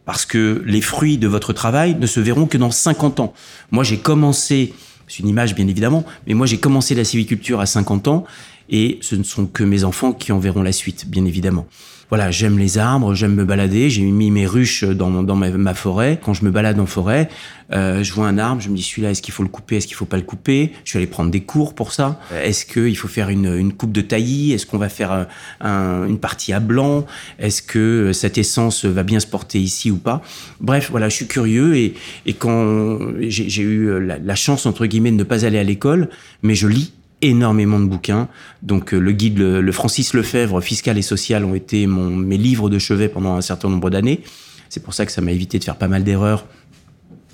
Parce 0.05 0.25
que 0.25 0.61
les 0.65 0.81
fruits 0.81 1.17
de 1.17 1.27
votre 1.27 1.53
travail 1.53 1.95
ne 1.95 2.07
se 2.07 2.19
verront 2.19 2.47
que 2.47 2.57
dans 2.57 2.71
50 2.71 3.21
ans. 3.21 3.33
Moi, 3.71 3.85
j'ai 3.85 3.97
commencé, 3.97 4.73
c'est 5.07 5.19
une 5.19 5.29
image 5.29 5.55
bien 5.55 5.67
évidemment, 5.67 6.03
mais 6.27 6.33
moi 6.33 6.45
j'ai 6.45 6.57
commencé 6.57 6.93
la 6.93 7.05
civiculture 7.05 7.61
à 7.61 7.65
50 7.65 8.09
ans 8.09 8.25
et 8.69 8.97
ce 9.01 9.15
ne 9.15 9.23
sont 9.23 9.45
que 9.45 9.63
mes 9.63 9.83
enfants 9.83 10.13
qui 10.13 10.31
en 10.31 10.39
verront 10.39 10.63
la 10.63 10.71
suite, 10.71 11.09
bien 11.09 11.25
évidemment. 11.25 11.67
Voilà, 12.09 12.29
j'aime 12.29 12.59
les 12.59 12.77
arbres, 12.77 13.15
j'aime 13.15 13.33
me 13.33 13.43
balader, 13.43 13.89
j'ai 13.89 14.03
mis 14.03 14.29
mes 14.29 14.45
ruches 14.45 14.83
dans, 14.83 15.09
ma, 15.09 15.73
forêt. 15.73 16.19
Quand 16.23 16.35
je 16.35 16.45
me 16.45 16.51
balade 16.51 16.79
en 16.79 16.85
forêt, 16.85 17.27
euh, 17.71 18.03
je 18.03 18.13
vois 18.13 18.27
un 18.27 18.37
arbre, 18.37 18.61
je 18.61 18.69
me 18.69 18.75
dis 18.75 18.83
celui-là, 18.83 19.09
est-ce 19.09 19.23
qu'il 19.23 19.33
faut 19.33 19.41
le 19.41 19.49
couper, 19.49 19.77
est-ce 19.77 19.87
qu'il 19.87 19.95
faut 19.95 20.05
pas 20.05 20.17
le 20.17 20.23
couper? 20.23 20.73
Je 20.83 20.91
suis 20.91 20.97
allé 20.97 21.07
prendre 21.07 21.31
des 21.31 21.41
cours 21.41 21.73
pour 21.73 21.91
ça. 21.91 22.19
Est-ce 22.31 22.67
qu'il 22.67 22.95
faut 22.95 23.07
faire 23.07 23.29
une, 23.29 23.73
coupe 23.73 23.91
de 23.91 24.01
taillis? 24.01 24.53
Est-ce 24.53 24.67
qu'on 24.67 24.77
va 24.77 24.89
faire 24.89 25.27
un, 25.59 26.05
une 26.05 26.19
partie 26.19 26.53
à 26.53 26.59
blanc? 26.59 27.07
Est-ce 27.39 27.63
que 27.63 28.11
cette 28.13 28.37
essence 28.37 28.85
va 28.85 29.01
bien 29.01 29.19
se 29.19 29.25
porter 29.25 29.59
ici 29.59 29.89
ou 29.89 29.97
pas? 29.97 30.21
Bref, 30.61 30.89
voilà, 30.91 31.09
je 31.09 31.15
suis 31.15 31.27
curieux 31.27 31.75
et, 31.77 31.95
quand 32.37 32.99
j'ai 33.21 33.63
eu 33.63 33.99
la 33.99 34.35
chance, 34.35 34.67
entre 34.67 34.85
guillemets, 34.85 35.09
de 35.09 35.15
ne 35.15 35.23
pas 35.23 35.45
aller 35.45 35.57
à 35.57 35.63
l'école, 35.63 36.09
mais 36.43 36.53
je 36.53 36.67
lis 36.67 36.93
énormément 37.23 37.79
de 37.79 37.85
bouquins. 37.85 38.27
Donc 38.61 38.93
euh, 38.93 38.99
le 38.99 39.11
guide, 39.11 39.39
le, 39.39 39.61
le, 39.61 39.71
Francis 39.71 40.13
Lefebvre, 40.13 40.61
fiscal 40.61 40.97
et 40.97 41.01
social, 41.01 41.43
ont 41.45 41.55
été 41.55 41.87
mon, 41.87 42.09
mes 42.09 42.37
livres 42.37 42.69
de 42.69 42.77
chevet 42.79 43.09
pendant 43.09 43.35
un 43.35 43.41
certain 43.41 43.69
nombre 43.69 43.89
d'années. 43.89 44.21
C'est 44.69 44.81
pour 44.81 44.93
ça 44.93 45.05
que 45.05 45.11
ça 45.11 45.21
m'a 45.21 45.31
évité 45.31 45.59
de 45.59 45.63
faire 45.63 45.77
pas 45.77 45.87
mal 45.87 46.03
d'erreurs 46.03 46.45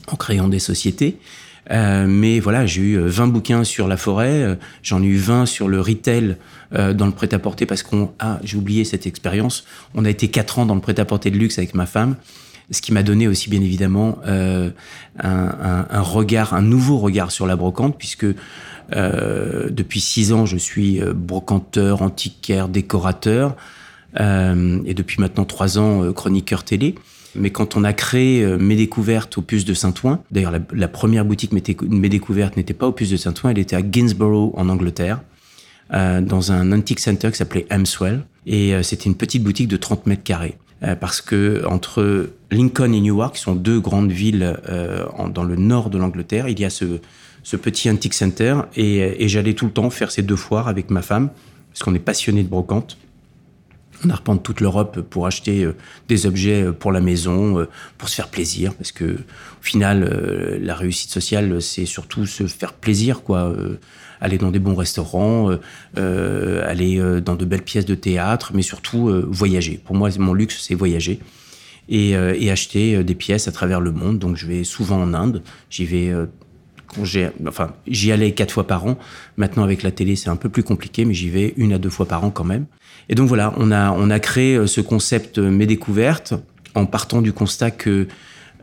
en 0.08 0.16
créant 0.16 0.48
des 0.48 0.60
sociétés. 0.60 1.18
mais 1.70 2.40
voilà, 2.40 2.66
j'ai 2.66 2.82
eu 2.82 2.98
20 2.98 3.28
bouquins 3.28 3.64
sur 3.64 3.88
la 3.88 3.96
forêt, 3.96 4.58
j'en 4.82 5.04
ai 5.04 5.06
eu 5.06 5.18
20 5.18 5.46
sur 5.46 5.68
le 5.68 5.80
retail 5.80 6.36
dans 6.72 7.06
le 7.06 7.12
prêt-à-porter 7.12 7.66
parce 7.68 7.84
qu'on 7.84 8.12
ah 8.20 8.40
j'ai 8.44 8.58
oublié 8.58 8.84
cette 8.84 9.06
expérience. 9.06 9.66
On 9.94 10.04
a 10.04 10.10
été 10.10 10.30
4 10.30 10.60
ans 10.60 10.66
dans 10.66 10.76
le 10.76 10.82
prêt-à-porter 10.82 11.30
de 11.30 11.38
luxe 11.38 11.60
avec 11.60 11.76
ma 11.76 11.86
femme 11.86 12.16
ce 12.72 12.82
qui 12.82 12.94
m'a 12.94 13.04
donné 13.04 13.28
aussi 13.28 13.50
bien 13.50 13.62
évidemment 13.62 14.20
euh, 14.28 14.70
un, 15.20 16.02
regard, 16.02 16.54
un 16.54 16.62
nouveau 16.62 16.98
regard 16.98 17.32
sur 17.32 17.48
la 17.48 17.56
brocante, 17.56 17.98
puisque 17.98 18.26
euh, 18.96 19.70
depuis 19.70 20.00
six 20.00 20.34
ans 20.34 20.46
je 20.46 20.58
suis 20.58 21.02
euh, 21.02 21.14
brocanteur, 21.14 22.02
antiquaire, 22.02 22.68
décorateur, 22.68 23.56
euh, 24.20 24.80
et 24.86 24.94
depuis 24.94 25.20
maintenant 25.20 25.46
trois 25.46 25.78
ans 25.78 26.12
chroniqueur 26.14 26.64
télé. 26.64 26.96
Mais 27.36 27.52
quand 27.52 27.76
on 27.78 27.84
a 27.84 27.94
créé 27.94 28.44
Mes 28.58 28.76
Découvertes 28.76 29.38
au 29.38 29.44
Puce 29.44 29.64
de 29.64 29.76
Saint-Ouen, 29.76 30.24
d'ailleurs 30.32 30.52
la, 30.52 30.60
la, 30.74 30.88
première 30.88 31.26
boutique 31.26 31.52
Mes 31.52 32.10
Découvertes 32.10 32.58
n'était 32.58 32.74
pas 32.74 32.88
au 32.88 32.92
Puce 32.92 33.12
de 33.12 33.18
Saint-Ouen, 33.18 33.52
elle 33.52 33.60
était 33.60 33.76
à 33.76 33.84
Gainsborough 33.84 34.52
en 34.58 34.68
Angleterre. 34.68 35.20
Euh, 35.92 36.22
dans 36.22 36.52
un 36.52 36.72
antique 36.72 37.00
center 37.00 37.32
qui 37.32 37.38
s'appelait 37.38 37.66
Amswell. 37.72 38.22
Et 38.46 38.76
euh, 38.76 38.84
c'était 38.84 39.06
une 39.06 39.16
petite 39.16 39.44
boutique 39.44 39.68
de 39.68 39.78
30 39.78 40.06
mètres 40.06 40.24
carrés. 40.24 40.56
Euh, 40.82 40.96
parce 40.96 41.20
que 41.20 41.66
entre 41.66 42.30
Lincoln 42.52 42.94
et 42.94 43.02
Newark, 43.02 43.36
qui 43.36 43.42
sont 43.42 43.56
deux 43.56 43.82
grandes 43.82 44.12
villes 44.12 44.58
euh, 44.70 45.06
dans 45.34 45.44
le 45.44 45.58
nord 45.58 45.90
de 45.90 45.98
l'Angleterre, 45.98 46.48
il 46.48 46.60
y 46.60 46.64
a 46.64 46.70
ce, 46.70 47.00
ce 47.44 47.58
petit 47.58 47.90
antique 47.90 48.14
center 48.14 48.62
et, 48.78 49.24
et 49.24 49.28
j'allais 49.28 49.54
tout 49.54 49.66
le 49.66 49.72
temps 49.72 49.90
faire 49.90 50.10
ces 50.10 50.22
deux 50.22 50.38
foires 50.38 50.70
avec 50.70 50.90
ma 50.90 51.02
femme 51.02 51.30
parce 51.70 51.84
qu'on 51.84 51.94
est 51.94 52.00
passionné 52.00 52.44
de 52.44 52.48
brocante. 52.48 52.98
On 54.06 54.10
arpente 54.10 54.44
toute 54.44 54.62
l'Europe 54.62 55.02
pour 55.02 55.28
acheter 55.28 55.64
euh, 55.64 55.76
des 56.08 56.26
objets 56.26 56.64
euh, 56.64 56.72
pour 56.72 56.92
la 56.92 57.02
maison, 57.02 57.60
euh, 57.60 57.70
pour 57.98 58.08
se 58.08 58.16
faire 58.16 58.30
plaisir, 58.30 58.74
parce 58.76 58.92
que 58.92 59.06
au 59.06 59.62
final, 59.62 60.60
la 60.62 60.74
réussite 60.74 61.12
sociale, 61.12 61.62
c'est 61.62 61.86
surtout 61.86 62.26
se 62.26 62.48
faire 62.48 62.74
plaisir, 62.74 63.24
quoi. 63.24 63.54
Aller 64.22 64.38
dans 64.38 64.52
des 64.52 64.60
bons 64.60 64.76
restaurants, 64.76 65.52
aller 65.98 67.22
dans 67.22 67.36
de 67.36 67.44
belles 67.44 67.64
pièces 67.64 67.86
de 67.86 67.96
théâtre, 67.96 68.52
mais 68.54 68.62
surtout 68.62 69.12
voyager. 69.28 69.78
Pour 69.84 69.98
moi, 69.98 70.10
mon 70.18 70.34
luxe, 70.34 70.64
c'est 70.66 70.76
voyager. 70.76 71.20
Et, 71.90 72.16
acheter 72.50 73.04
des 73.04 73.16
pièces 73.16 73.50
à 73.50 73.52
travers 73.52 73.82
le 73.82 73.92
monde. 73.92 74.18
Donc, 74.18 74.38
je 74.38 74.46
vais 74.46 74.64
souvent 74.64 75.02
en 75.02 75.14
Inde. 75.14 75.44
J'y 75.70 75.86
vais 75.86 76.14
enfin, 77.48 77.74
j'y 77.88 78.12
allais 78.12 78.32
quatre 78.34 78.52
fois 78.52 78.68
par 78.68 78.86
an. 78.86 78.98
Maintenant, 79.38 79.64
avec 79.64 79.84
la 79.84 79.92
télé, 79.92 80.16
c'est 80.16 80.30
un 80.30 80.36
peu 80.36 80.50
plus 80.50 80.64
compliqué, 80.64 81.06
mais 81.06 81.14
j'y 81.14 81.30
vais 81.30 81.54
une 81.58 81.74
à 81.74 81.78
deux 81.78 81.90
fois 81.90 82.06
par 82.06 82.24
an 82.24 82.32
quand 82.32 82.44
même. 82.44 82.66
Et 83.10 83.16
donc 83.16 83.28
voilà, 83.28 83.54
on 83.58 83.72
a, 83.72 83.92
on 83.92 84.10
a 84.10 84.20
créé 84.20 84.68
ce 84.68 84.82
concept 84.82 85.40
Mes 85.40 85.66
Découvertes 85.66 86.34
en 86.76 86.86
partant 86.86 87.22
du 87.22 87.34
constat 87.34 87.72
que 87.72 88.08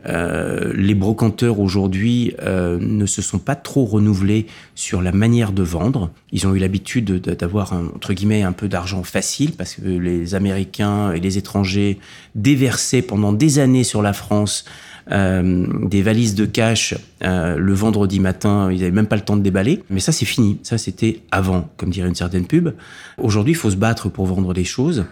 euh, 0.05 0.71
les 0.75 0.95
brocanteurs 0.95 1.59
aujourd'hui 1.59 2.33
euh, 2.41 2.77
ne 2.79 3.05
se 3.05 3.21
sont 3.21 3.39
pas 3.39 3.55
trop 3.55 3.83
renouvelés 3.83 4.45
sur 4.75 5.01
la 5.01 5.11
manière 5.11 5.51
de 5.51 5.63
vendre. 5.63 6.11
Ils 6.31 6.47
ont 6.47 6.55
eu 6.55 6.59
l'habitude 6.59 7.19
d'avoir 7.19 7.73
entre 7.73 8.13
guillemets 8.13 8.43
un 8.43 8.53
peu 8.53 8.67
d'argent 8.67 9.03
facile 9.03 9.53
parce 9.53 9.75
que 9.75 9.87
les 9.87 10.35
Américains 10.35 11.11
et 11.11 11.19
les 11.19 11.37
étrangers 11.37 11.99
déversaient 12.35 13.01
pendant 13.01 13.33
des 13.33 13.59
années 13.59 13.83
sur 13.83 14.01
la 14.01 14.13
France 14.13 14.65
euh, 14.65 14.71
des 15.09 16.01
valises 16.01 16.35
de 16.35 16.45
cash 16.45 16.95
euh, 17.23 17.57
le 17.57 17.73
vendredi 17.73 18.19
matin, 18.19 18.69
ils 18.71 18.79
n'avaient 18.79 18.91
même 18.91 19.07
pas 19.07 19.15
le 19.15 19.23
temps 19.23 19.37
de 19.37 19.41
déballer. 19.41 19.83
Mais 19.89 19.99
ça, 19.99 20.11
c'est 20.11 20.25
fini. 20.25 20.59
Ça, 20.63 20.77
c'était 20.77 21.21
avant, 21.31 21.69
comme 21.77 21.89
dirait 21.89 22.07
une 22.07 22.15
certaine 22.15 22.45
pub. 22.45 22.69
Aujourd'hui, 23.17 23.53
il 23.53 23.55
faut 23.55 23.71
se 23.71 23.75
battre 23.75 24.09
pour 24.09 24.25
vendre 24.27 24.53
des 24.53 24.63
choses. 24.63 25.05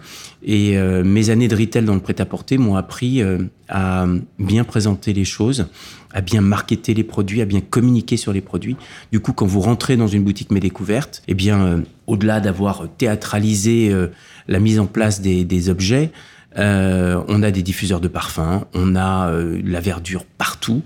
Et 0.44 0.78
euh, 0.78 1.02
mes 1.02 1.30
années 1.30 1.48
de 1.48 1.56
retail 1.56 1.84
dans 1.84 1.94
le 1.94 2.00
prêt-à-porter 2.00 2.58
m'ont 2.58 2.76
appris 2.76 3.22
euh, 3.22 3.38
à 3.68 4.06
bien 4.38 4.64
présenter 4.64 5.12
les 5.12 5.24
choses, 5.24 5.66
à 6.12 6.20
bien 6.20 6.40
marketer 6.40 6.94
les 6.94 7.04
produits, 7.04 7.40
à 7.40 7.44
bien 7.44 7.60
communiquer 7.60 8.16
sur 8.16 8.32
les 8.32 8.40
produits. 8.40 8.76
Du 9.10 9.20
coup, 9.20 9.32
quand 9.32 9.46
vous 9.46 9.60
rentrez 9.60 9.96
dans 9.96 10.08
une 10.08 10.22
boutique 10.22 10.50
Mes 10.50 10.60
Découvertes, 10.60 11.22
eh 11.26 11.34
bien, 11.34 11.60
euh, 11.60 11.80
au-delà 12.06 12.40
d'avoir 12.40 12.86
théâtralisé 12.96 13.90
euh, 13.90 14.08
la 14.46 14.60
mise 14.60 14.78
en 14.78 14.86
place 14.86 15.20
des, 15.20 15.44
des 15.44 15.68
objets, 15.68 16.12
euh, 16.58 17.20
on 17.28 17.42
a 17.42 17.50
des 17.50 17.62
diffuseurs 17.62 18.00
de 18.00 18.08
parfums, 18.08 18.64
on 18.74 18.96
a 18.96 19.28
euh, 19.28 19.60
la 19.64 19.80
verdure 19.80 20.24
partout, 20.24 20.82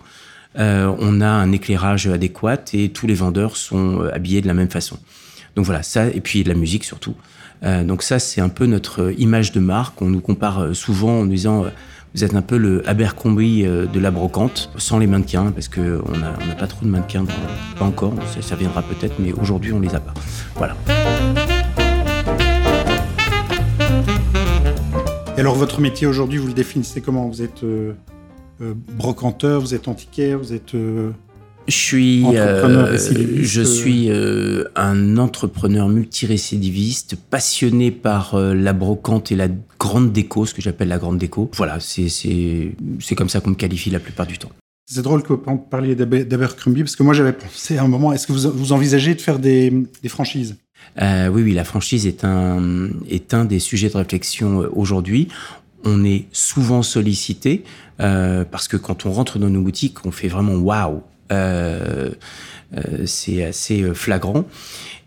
euh, 0.58 0.92
on 0.98 1.20
a 1.20 1.28
un 1.28 1.52
éclairage 1.52 2.08
adéquat 2.08 2.58
et 2.72 2.88
tous 2.88 3.06
les 3.06 3.14
vendeurs 3.14 3.56
sont 3.56 4.00
euh, 4.00 4.14
habillés 4.14 4.40
de 4.40 4.48
la 4.48 4.54
même 4.54 4.70
façon. 4.70 4.98
Donc 5.54 5.64
voilà, 5.64 5.82
ça, 5.82 6.06
et 6.08 6.20
puis 6.20 6.42
de 6.42 6.48
la 6.48 6.54
musique 6.54 6.84
surtout. 6.84 7.14
Euh, 7.62 7.84
donc 7.84 8.02
ça, 8.02 8.18
c'est 8.18 8.40
un 8.40 8.48
peu 8.48 8.66
notre 8.66 9.12
image 9.18 9.52
de 9.52 9.60
marque. 9.60 10.00
On 10.02 10.06
nous 10.06 10.20
compare 10.20 10.74
souvent 10.74 11.20
en 11.20 11.24
disant 11.26 11.66
vous 12.14 12.24
êtes 12.24 12.34
un 12.34 12.42
peu 12.42 12.56
le 12.56 12.88
Abercrombie 12.88 13.62
de 13.62 14.00
la 14.00 14.10
brocante, 14.10 14.72
sans 14.76 14.98
les 14.98 15.06
mannequins, 15.06 15.52
parce 15.52 15.68
qu'on 15.68 15.82
n'a 16.18 16.34
on 16.44 16.50
a 16.50 16.54
pas 16.56 16.66
trop 16.66 16.84
de 16.84 16.90
mannequins, 16.90 17.24
pas 17.78 17.84
encore, 17.84 18.14
ça, 18.34 18.42
ça 18.42 18.56
viendra 18.56 18.82
peut-être, 18.82 19.14
mais 19.20 19.32
aujourd'hui 19.32 19.72
on 19.72 19.78
les 19.78 19.94
a 19.94 20.00
pas. 20.00 20.14
Voilà. 20.56 20.74
Et 25.40 25.42
alors 25.42 25.54
votre 25.54 25.80
métier 25.80 26.06
aujourd'hui, 26.06 26.38
vous 26.38 26.48
le 26.48 26.52
définissez 26.52 27.00
comment? 27.00 27.26
Vous 27.26 27.40
êtes 27.40 27.64
euh, 27.64 27.94
euh, 28.60 28.74
brocanteur, 28.92 29.62
vous 29.62 29.72
êtes 29.74 29.88
antiquaire, 29.88 30.38
vous 30.38 30.52
êtes... 30.52 30.74
Euh, 30.74 31.12
je 31.66 31.72
suis, 31.74 32.26
je 33.42 33.62
suis 33.62 34.10
un 34.76 35.16
entrepreneur 35.16 35.88
multirécidiviste, 35.88 37.16
passionné 37.16 37.90
par 37.90 38.36
la 38.36 38.74
brocante 38.74 39.32
et 39.32 39.36
la 39.36 39.48
grande 39.78 40.12
déco, 40.12 40.44
ce 40.44 40.52
que 40.52 40.60
j'appelle 40.60 40.88
la 40.88 40.98
grande 40.98 41.16
déco. 41.16 41.50
Voilà, 41.54 41.78
c'est 41.80 42.74
comme 43.16 43.30
ça 43.30 43.40
qu'on 43.40 43.50
me 43.50 43.54
qualifie 43.54 43.88
la 43.88 44.00
plupart 44.00 44.26
du 44.26 44.36
temps. 44.36 44.50
C'est 44.92 45.00
drôle 45.02 45.22
que 45.22 45.32
vous 45.32 45.38
parliez 45.38 45.94
d'Abercrombie, 45.94 46.82
parce 46.82 46.96
que 46.96 47.02
moi 47.02 47.14
j'avais 47.14 47.32
pensé 47.32 47.78
à 47.78 47.84
un 47.84 47.88
moment, 47.88 48.12
est-ce 48.12 48.26
que 48.26 48.32
vous, 48.34 48.50
vous 48.50 48.72
envisagez 48.72 49.14
de 49.14 49.22
faire 49.22 49.38
des, 49.38 49.72
des 50.02 50.08
franchises? 50.10 50.56
Euh, 51.00 51.28
oui, 51.28 51.42
oui, 51.42 51.52
la 51.52 51.64
franchise 51.64 52.06
est 52.06 52.24
un, 52.24 52.90
est 53.08 53.32
un 53.34 53.44
des 53.44 53.58
sujets 53.58 53.88
de 53.88 53.96
réflexion 53.96 54.68
aujourd'hui. 54.72 55.28
On 55.84 56.04
est 56.04 56.26
souvent 56.32 56.82
sollicité 56.82 57.64
euh, 58.00 58.44
parce 58.44 58.68
que 58.68 58.76
quand 58.76 59.06
on 59.06 59.12
rentre 59.12 59.38
dans 59.38 59.48
nos 59.48 59.62
boutiques, 59.62 60.04
on 60.04 60.10
fait 60.10 60.28
vraiment 60.28 60.54
waouh. 60.54 61.02
Euh, 61.32 62.10
euh, 62.76 63.06
c'est 63.06 63.44
assez 63.44 63.94
flagrant. 63.94 64.44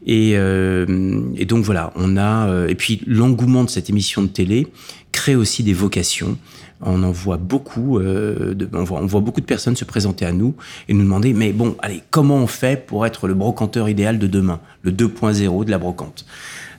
Et, 0.06 0.34
euh, 0.36 1.22
et, 1.38 1.46
donc 1.46 1.64
voilà, 1.64 1.94
on 1.96 2.18
a 2.18 2.68
et 2.68 2.76
puis 2.76 3.02
l'engouement 3.08 3.64
de 3.64 3.70
cette 3.70 3.90
émission 3.90 4.22
de 4.22 4.28
télé 4.28 4.68
crée 5.12 5.36
aussi 5.36 5.64
des 5.64 5.74
vocations. 5.74 6.38
On 6.86 7.04
en 7.04 7.12
voit 7.12 7.38
beaucoup, 7.38 8.00
euh, 8.00 8.54
de, 8.54 8.68
on, 8.74 8.84
voit, 8.84 9.02
on 9.02 9.06
voit 9.06 9.22
beaucoup 9.22 9.42
de 9.42 9.46
personnes 9.46 9.76
se 9.76 9.86
présenter 9.86 10.26
à 10.26 10.32
nous 10.32 10.56
et 10.88 10.94
nous 10.94 11.04
demander 11.04 11.34
mais 11.34 11.52
bon, 11.52 11.76
allez, 11.80 12.02
comment 12.12 12.38
on 12.38 12.48
fait 12.48 12.86
pour 12.86 13.06
être 13.06 13.28
le 13.28 13.34
brocanteur 13.34 13.90
idéal 13.90 14.20
de 14.20 14.28
demain, 14.28 14.60
le 14.82 14.92
2.0 14.92 15.66
de 15.66 15.72
la 15.72 15.78
brocante? 15.78 16.26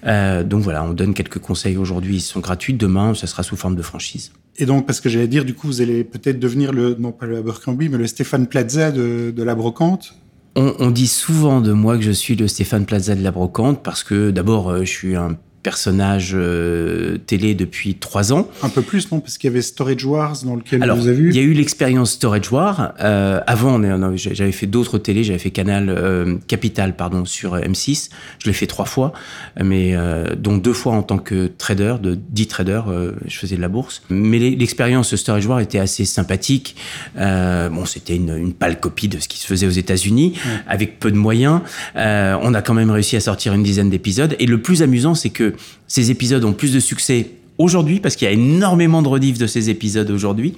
Euh, 0.07 0.43
Donc 0.45 0.63
voilà, 0.63 0.85
on 0.85 0.93
donne 0.93 1.15
quelques 1.15 1.39
conseils 1.39 1.77
aujourd'hui, 1.77 2.17
ils 2.17 2.21
sont 2.21 2.41
gratuits. 2.41 2.75
Demain, 2.75 3.15
ça 3.15 3.27
sera 3.27 3.43
sous 3.43 3.57
forme 3.57 3.77
de 3.77 3.83
franchise. 3.83 4.33
Et 4.57 4.67
donc, 4.67 4.87
parce 4.87 5.01
que 5.01 5.09
j'allais 5.09 5.29
dire, 5.29 5.45
du 5.45 5.55
coup, 5.55 5.67
vous 5.67 5.81
allez 5.81 6.05
peut-être 6.05 6.39
devenir 6.39 6.73
le, 6.73 6.95
non 6.99 7.11
pas 7.13 7.27
le 7.27 7.39
Abercrombie, 7.39 7.89
mais 7.89 7.99
le 7.99 8.07
Stéphane 8.07 8.47
Plaza 8.47 8.93
de, 8.93 9.33
de 9.35 9.43
la 9.43 9.55
brocante 9.55 10.15
on, 10.57 10.75
on, 10.79 10.91
dit 10.93 11.09
souvent 11.09 11.61
de 11.61 11.73
moi 11.73 11.97
que 11.97 12.05
je 12.05 12.13
suis 12.13 12.37
le 12.37 12.47
Stéphane 12.47 12.87
Plaza 12.87 13.17
de 13.17 13.23
la 13.23 13.33
brocante 13.33 13.83
parce 13.83 14.05
que 14.05 14.31
d'abord, 14.31 14.71
euh, 14.71 14.85
je 14.85 14.91
suis 14.91 15.17
un 15.17 15.37
personnage 15.65 16.33
euh, 16.35 17.17
télé 17.27 17.55
depuis 17.55 17.95
trois 17.95 18.33
ans. 18.33 18.49
Un 18.63 18.69
peu 18.69 18.83
plus, 18.83 19.11
non? 19.11 19.19
Parce 19.19 19.39
qu'il 19.39 19.49
y 19.49 19.53
avait 19.53 19.63
Storage 19.63 20.05
Wars 20.05 20.37
dans 20.45 20.57
lequel 20.57 20.83
Alors, 20.83 20.99
vous 20.99 21.09
avez 21.09 21.17
vu. 21.17 21.31
Il 21.31 21.37
y 21.37 21.39
a 21.39 21.43
eu 21.43 21.55
l'expérience 21.55 22.13
Storage 22.13 22.53
War. 22.53 22.93
Euh, 23.01 23.41
avant, 23.47 23.81
j'avais 24.15 24.53
fait 24.53 24.67
d'autres 24.67 24.99
télés. 24.99 25.25
J'avais 25.25 25.39
fait 25.39 25.51
Canal 25.51 25.89
euh, 25.89 26.37
Capital, 26.47 26.95
pardon, 26.95 27.25
sur 27.25 27.57
M6. 27.57 28.11
Je 28.39 28.47
l'ai 28.47 28.53
fait 28.53 28.67
trois 28.67 28.85
fois, 28.85 29.15
mais 29.61 29.97
donc 30.37 30.63
deux 30.63 30.75
fois 30.75 30.93
en 30.93 31.03
tant 31.03 31.17
que 31.17 31.47
trader, 31.47 31.97
de 32.03 32.15
10 32.15 32.47
traders, 32.47 32.87
je 33.27 33.37
faisais 33.37 33.57
de 33.57 33.63
la 33.63 33.69
bourse. 33.69 34.03
Mais 34.11 34.39
l'expérience 34.39 35.17
Storage 35.17 35.47
War 35.47 35.61
était 35.61 35.79
assez 35.79 36.05
sympathique. 36.05 36.77
Bon, 37.17 37.87
c'était 37.87 38.17
une, 38.17 38.37
une 38.37 38.53
pâle 38.53 38.79
copie 38.79 39.09
de 39.09 39.19
ce 39.19 39.29
qui 39.29 39.39
se 39.39 39.47
faisait 39.47 39.67
aux 39.67 39.71
États-Unis, 39.71 40.35
ouais. 40.35 40.53
avec 40.69 40.99
peu 40.99 41.11
de 41.11 41.17
moyens. 41.17 41.63
On 41.95 42.53
a 42.53 42.61
quand 42.61 42.75
même 42.75 42.91
réussi 42.91 43.17
à 43.17 43.21
sortir 43.21 43.55
une 43.55 43.63
dizaine 43.63 43.89
d'épisodes. 43.89 44.37
Et 44.39 44.47
le 44.47 44.61
plus 44.61 44.83
amusant, 44.83 45.15
c'est 45.15 45.31
que 45.31 45.54
ces 45.87 46.11
épisodes 46.11 46.45
ont 46.45 46.53
plus 46.53 46.73
de 46.73 46.81
succès 46.81 47.31
aujourd'hui 47.59 48.01
parce 48.01 48.17
qu'il 48.17 48.27
y 48.27 48.31
a 48.31 48.35
énormément 48.35 49.03
de 49.03 49.09
rediffs 49.09 49.39
de 49.39 49.47
ces 49.47 49.71
épisodes 49.71 50.11
aujourd'hui 50.11 50.57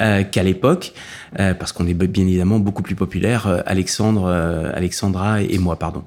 euh, 0.00 0.22
qu'à 0.22 0.42
l'époque 0.42 0.92
euh, 1.38 1.54
parce 1.54 1.72
qu'on 1.72 1.86
est 1.86 1.94
bien 1.94 2.26
évidemment 2.26 2.58
beaucoup 2.58 2.82
plus 2.82 2.94
populaire 2.94 3.46
euh, 3.46 3.60
Alexandre 3.66 4.28
Alexandra 4.74 5.42
et 5.42 5.58
moi 5.58 5.78
pardon 5.78 6.04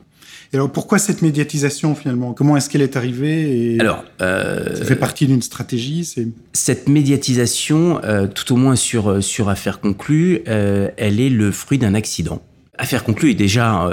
et 0.51 0.55
alors 0.55 0.71
pourquoi 0.71 0.97
cette 0.97 1.21
médiatisation 1.21 1.93
finalement? 1.93 2.33
Comment 2.33 2.57
est-ce 2.57 2.69
qu'elle 2.69 2.81
est 2.81 2.97
arrivée? 2.97 3.75
Et 3.75 3.79
Alors, 3.79 4.03
euh, 4.21 4.75
ça 4.75 4.83
fait 4.83 4.95
partie 4.95 5.27
d'une 5.27 5.43
stratégie. 5.43 6.05
C'est? 6.05 6.27
Cette 6.53 6.89
médiatisation, 6.89 8.01
euh, 8.03 8.25
tout 8.25 8.53
au 8.53 8.57
moins 8.57 8.75
sur 8.75 9.23
sur 9.23 9.49
affaires 9.49 9.79
conclues, 9.79 10.41
euh, 10.47 10.89
elle 10.97 11.19
est 11.19 11.29
le 11.29 11.51
fruit 11.51 11.77
d'un 11.77 11.93
accident. 11.93 12.41
Affaires 12.79 13.03
conclues 13.03 13.31
est 13.31 13.35
déjà 13.35 13.89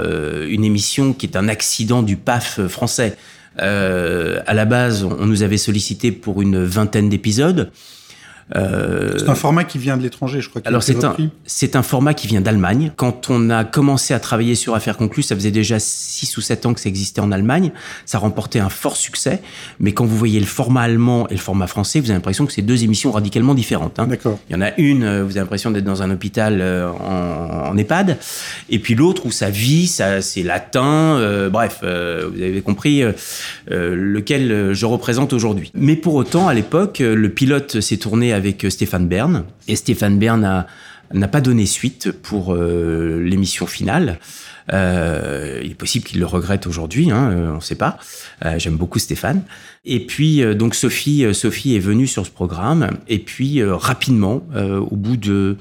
une 0.47 0.63
émission 0.63 1.11
qui 1.11 1.25
est 1.25 1.35
un 1.35 1.49
accident 1.49 2.03
du 2.03 2.15
PAF 2.15 2.65
français. 2.67 3.17
Euh, 3.61 4.41
à 4.45 4.53
la 4.53 4.65
base, 4.65 5.03
on 5.03 5.25
nous 5.25 5.43
avait 5.43 5.57
sollicité 5.57 6.11
pour 6.11 6.41
une 6.41 6.63
vingtaine 6.63 7.09
d'épisodes. 7.09 7.71
Euh, 8.55 9.17
c'est 9.17 9.29
un 9.29 9.35
format 9.35 9.63
qui 9.65 9.77
vient 9.77 9.97
de 9.97 10.03
l'étranger, 10.03 10.39
je 10.39 10.49
crois. 10.49 10.61
Alors 10.65 10.81
c'est 10.81 11.03
un, 11.03 11.15
c'est 11.45 11.75
un 11.75 11.83
format 11.83 12.13
qui 12.13 12.27
vient 12.27 12.41
d'Allemagne. 12.41 12.91
Quand 12.95 13.29
on 13.29 13.49
a 13.49 13.65
commencé 13.65 14.13
à 14.13 14.19
travailler 14.19 14.55
sur 14.55 14.73
Affaires 14.73 14.97
conclues, 14.97 15.23
ça 15.23 15.35
faisait 15.35 15.51
déjà 15.51 15.79
6 15.79 16.37
ou 16.37 16.41
7 16.41 16.65
ans 16.65 16.73
que 16.73 16.79
ça 16.79 16.89
existait 16.89 17.19
en 17.19 17.31
Allemagne. 17.31 17.71
Ça 18.05 18.19
remportait 18.19 18.59
un 18.59 18.69
fort 18.69 18.95
succès. 18.95 19.41
Mais 19.79 19.91
quand 19.91 20.05
vous 20.05 20.17
voyez 20.17 20.39
le 20.39 20.45
format 20.45 20.81
allemand 20.81 21.27
et 21.27 21.33
le 21.33 21.39
format 21.39 21.67
français, 21.67 21.99
vous 21.99 22.09
avez 22.09 22.17
l'impression 22.17 22.45
que 22.45 22.53
c'est 22.53 22.61
deux 22.61 22.83
émissions 22.83 23.11
radicalement 23.11 23.53
différentes. 23.53 23.99
Hein. 23.99 24.07
D'accord. 24.07 24.39
Il 24.49 24.53
y 24.53 24.55
en 24.55 24.61
a 24.61 24.71
une, 24.77 25.03
euh, 25.03 25.23
vous 25.23 25.31
avez 25.31 25.41
l'impression 25.41 25.71
d'être 25.71 25.85
dans 25.85 26.01
un 26.01 26.11
hôpital 26.11 26.59
euh, 26.61 26.89
en, 26.89 27.71
en 27.71 27.77
EHPAD. 27.77 28.17
Et 28.69 28.79
puis 28.79 28.95
l'autre 28.95 29.25
où 29.25 29.31
ça 29.31 29.49
vit, 29.49 29.87
ça, 29.87 30.21
c'est 30.21 30.43
latin. 30.43 31.49
bref, 31.51 31.79
vous 31.81 32.41
avez 32.41 32.61
compris 32.61 33.03
lequel 33.69 34.73
je 34.73 34.85
représente 34.85 35.33
aujourd'hui. 35.33 35.71
Mais 35.73 35.95
pour 35.95 36.15
autant, 36.15 36.47
à 36.47 36.53
l'époque, 36.53 36.99
le 36.99 37.29
pilote 37.29 37.81
s'est 37.81 37.97
tourné 37.97 38.33
avec 38.37 38.63
euh, 38.63 38.69
Stéphane 38.69 39.07
Bern. 39.07 39.43
Et 39.67 39.75
Stéphane 39.75 40.17
Bern 40.17 40.65
n'a 41.13 41.27
pas 41.27 41.41
donné 41.41 41.65
suite 41.65 42.11
pour 42.11 42.53
euh, 42.53 43.21
l'émission 43.21 43.65
finale. 43.65 44.19
Euh, 44.71 45.61
il 45.63 45.71
est 45.71 45.75
possible 45.75 46.05
qu'il 46.05 46.19
le 46.19 46.25
regrette 46.25 46.67
aujourd'hui, 46.67 47.09
hein, 47.11 47.51
on 47.51 47.55
ne 47.55 47.61
sait 47.61 47.75
pas. 47.75 47.97
J'aime 48.57 48.75
beaucoup 48.75 48.99
Stéphane. 48.99 49.43
Et 49.85 50.05
puis 50.05 50.43
donc 50.55 50.75
Sophie, 50.75 51.25
Sophie 51.33 51.75
est 51.75 51.79
venue 51.79 52.05
sur 52.05 52.25
ce 52.25 52.31
programme. 52.31 52.89
Et 53.07 53.19
puis 53.19 53.63
rapidement, 53.63 54.43
au 54.53 54.95
bout 54.97 55.15
de 55.15 55.55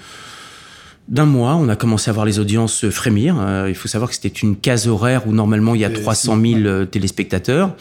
d'un 1.07 1.25
mois, 1.25 1.55
on 1.55 1.69
a 1.69 1.77
commencé 1.77 2.11
à 2.11 2.13
voir 2.13 2.27
les 2.27 2.41
audiences 2.41 2.91
frémir. 2.91 3.37
il 3.69 3.77
faut 3.77 3.87
savoir 3.87 4.11
que 4.11 4.17
c'était 4.17 4.41
une 4.41 4.57
case 4.57 4.89
horaire 4.89 5.29
où 5.29 5.33
normalement 5.33 5.77
il 5.77 5.83
y 5.83 5.85
a 5.85 5.91
300 5.91 6.41
000 6.41 6.87
téléspectateurs. 6.87 7.77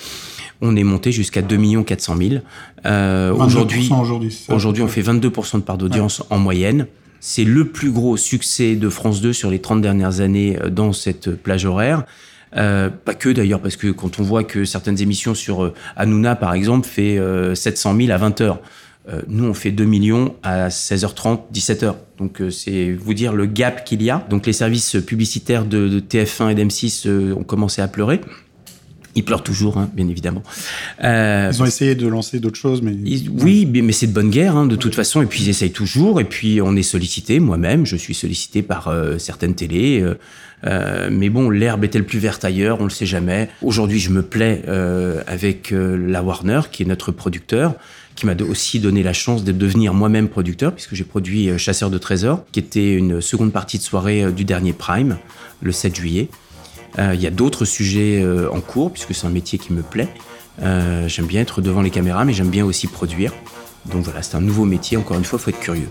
On 0.61 0.75
est 0.75 0.83
monté 0.83 1.11
jusqu'à 1.11 1.41
2 1.41 1.83
400 1.83 2.17
000. 2.17 2.35
Euh, 2.85 3.33
aujourd'hui, 3.33 3.89
aujourd'hui, 4.49 4.83
on 4.83 4.87
fait 4.87 5.01
22% 5.01 5.57
de 5.57 5.61
part 5.61 5.77
d'audience 5.77 6.23
en 6.29 6.37
moyenne. 6.37 6.87
C'est 7.27 7.43
le 7.43 7.65
plus 7.65 7.89
gros 7.89 8.17
succès 8.17 8.75
de 8.75 8.87
France 8.87 9.19
2 9.19 9.33
sur 9.33 9.49
les 9.49 9.57
30 9.57 9.81
dernières 9.81 10.19
années 10.19 10.59
euh, 10.61 10.69
dans 10.69 10.93
cette 10.93 11.31
plage 11.31 11.65
horaire. 11.65 12.03
Euh, 12.55 12.91
pas 12.91 13.15
que 13.15 13.29
d'ailleurs, 13.29 13.61
parce 13.61 13.77
que 13.77 13.87
quand 13.87 14.19
on 14.19 14.23
voit 14.23 14.43
que 14.43 14.63
certaines 14.63 15.01
émissions 15.01 15.33
sur 15.33 15.63
euh, 15.63 15.73
Hanouna, 15.95 16.35
par 16.35 16.53
exemple, 16.53 16.87
fait 16.87 17.19
700 17.55 17.97
000 17.97 18.11
à 18.11 18.17
20 18.17 18.41
heures. 18.41 18.59
nous, 19.27 19.45
on 19.45 19.55
fait 19.55 19.71
2 19.71 19.85
millions 19.85 20.35
à 20.43 20.69
16h30, 20.69 21.39
17h. 21.51 21.95
Donc, 22.19 22.43
c'est 22.51 22.93
vous 22.93 23.15
dire 23.15 23.33
le 23.33 23.47
gap 23.47 23.85
qu'il 23.85 24.03
y 24.03 24.11
a. 24.11 24.25
Donc, 24.29 24.45
les 24.45 24.53
services 24.53 24.97
publicitaires 25.05 25.65
de, 25.65 25.87
de 25.87 25.99
TF1 25.99 26.51
et 26.51 26.55
d'M6 26.55 27.33
ont 27.33 27.43
commencé 27.43 27.81
à 27.81 27.87
pleurer. 27.87 28.21
Ils 29.17 29.23
pleurent 29.23 29.43
toujours, 29.43 29.77
hein, 29.77 29.89
bien 29.93 30.09
évidemment. 30.09 30.43
Euh, 31.01 31.49
ils 31.53 31.61
ont 31.61 31.65
essayé 31.65 31.95
de 31.95 32.05
lancer 32.05 32.39
d'autres 32.39 32.57
choses, 32.57 32.81
mais 32.81 32.93
oui, 33.39 33.65
mais 33.65 33.93
c'est 33.93 34.07
de 34.07 34.11
bonne 34.11 34.29
guerre, 34.29 34.57
hein, 34.57 34.65
de 34.65 34.75
toute 34.75 34.93
façon. 34.93 35.21
Et 35.21 35.25
puis 35.25 35.43
ils 35.43 35.49
essayent 35.49 35.71
toujours. 35.71 36.19
Et 36.19 36.25
puis 36.25 36.61
on 36.61 36.75
est 36.75 36.83
sollicité. 36.83 37.39
Moi-même, 37.39 37.85
je 37.85 37.95
suis 37.95 38.13
sollicité 38.13 38.61
par 38.61 38.89
euh, 38.89 39.17
certaines 39.17 39.55
télés. 39.55 40.05
Euh, 40.65 41.09
mais 41.09 41.29
bon, 41.29 41.49
l'herbe 41.49 41.85
est-elle 41.85 42.03
plus 42.03 42.19
verte 42.19 42.43
ailleurs? 42.43 42.81
On 42.81 42.83
le 42.83 42.89
sait 42.89 43.05
jamais. 43.05 43.49
Aujourd'hui, 43.61 43.99
je 43.99 44.09
me 44.09 44.21
plais 44.21 44.63
avec 45.27 45.73
la 45.73 46.21
Warner, 46.21 46.61
qui 46.71 46.83
est 46.83 46.85
notre 46.87 47.11
producteur 47.11 47.75
qui 48.15 48.25
m'a 48.25 48.33
aussi 48.49 48.79
donné 48.79 49.03
la 49.03 49.11
chance 49.11 49.43
de 49.43 49.51
devenir 49.51 49.93
moi-même 49.93 50.29
producteur, 50.29 50.73
puisque 50.73 50.95
j'ai 50.95 51.03
produit 51.03 51.49
Chasseur 51.59 51.89
de 51.89 51.97
trésors, 51.97 52.45
qui 52.53 52.61
était 52.61 52.93
une 52.93 53.19
seconde 53.19 53.51
partie 53.51 53.77
de 53.77 53.83
soirée 53.83 54.31
du 54.31 54.45
dernier 54.45 54.71
Prime, 54.71 55.17
le 55.61 55.73
7 55.73 55.95
juillet. 55.97 56.29
Euh, 56.99 57.13
il 57.13 57.21
y 57.21 57.27
a 57.27 57.31
d'autres 57.31 57.65
sujets 57.65 58.21
euh, 58.21 58.49
en 58.51 58.61
cours, 58.61 58.91
puisque 58.91 59.13
c'est 59.13 59.27
un 59.27 59.31
métier 59.31 59.59
qui 59.59 59.73
me 59.73 59.81
plaît. 59.81 60.09
Euh, 60.61 61.07
j'aime 61.07 61.25
bien 61.25 61.41
être 61.41 61.61
devant 61.61 61.81
les 61.81 61.89
caméras, 61.89 62.25
mais 62.25 62.33
j'aime 62.33 62.49
bien 62.49 62.65
aussi 62.65 62.87
produire. 62.87 63.33
Donc 63.85 64.03
voilà, 64.03 64.21
c'est 64.21 64.35
un 64.35 64.41
nouveau 64.41 64.65
métier. 64.65 64.97
Encore 64.97 65.17
une 65.17 65.25
fois, 65.25 65.39
il 65.39 65.43
faut 65.43 65.49
être 65.49 65.59
curieux. 65.59 65.89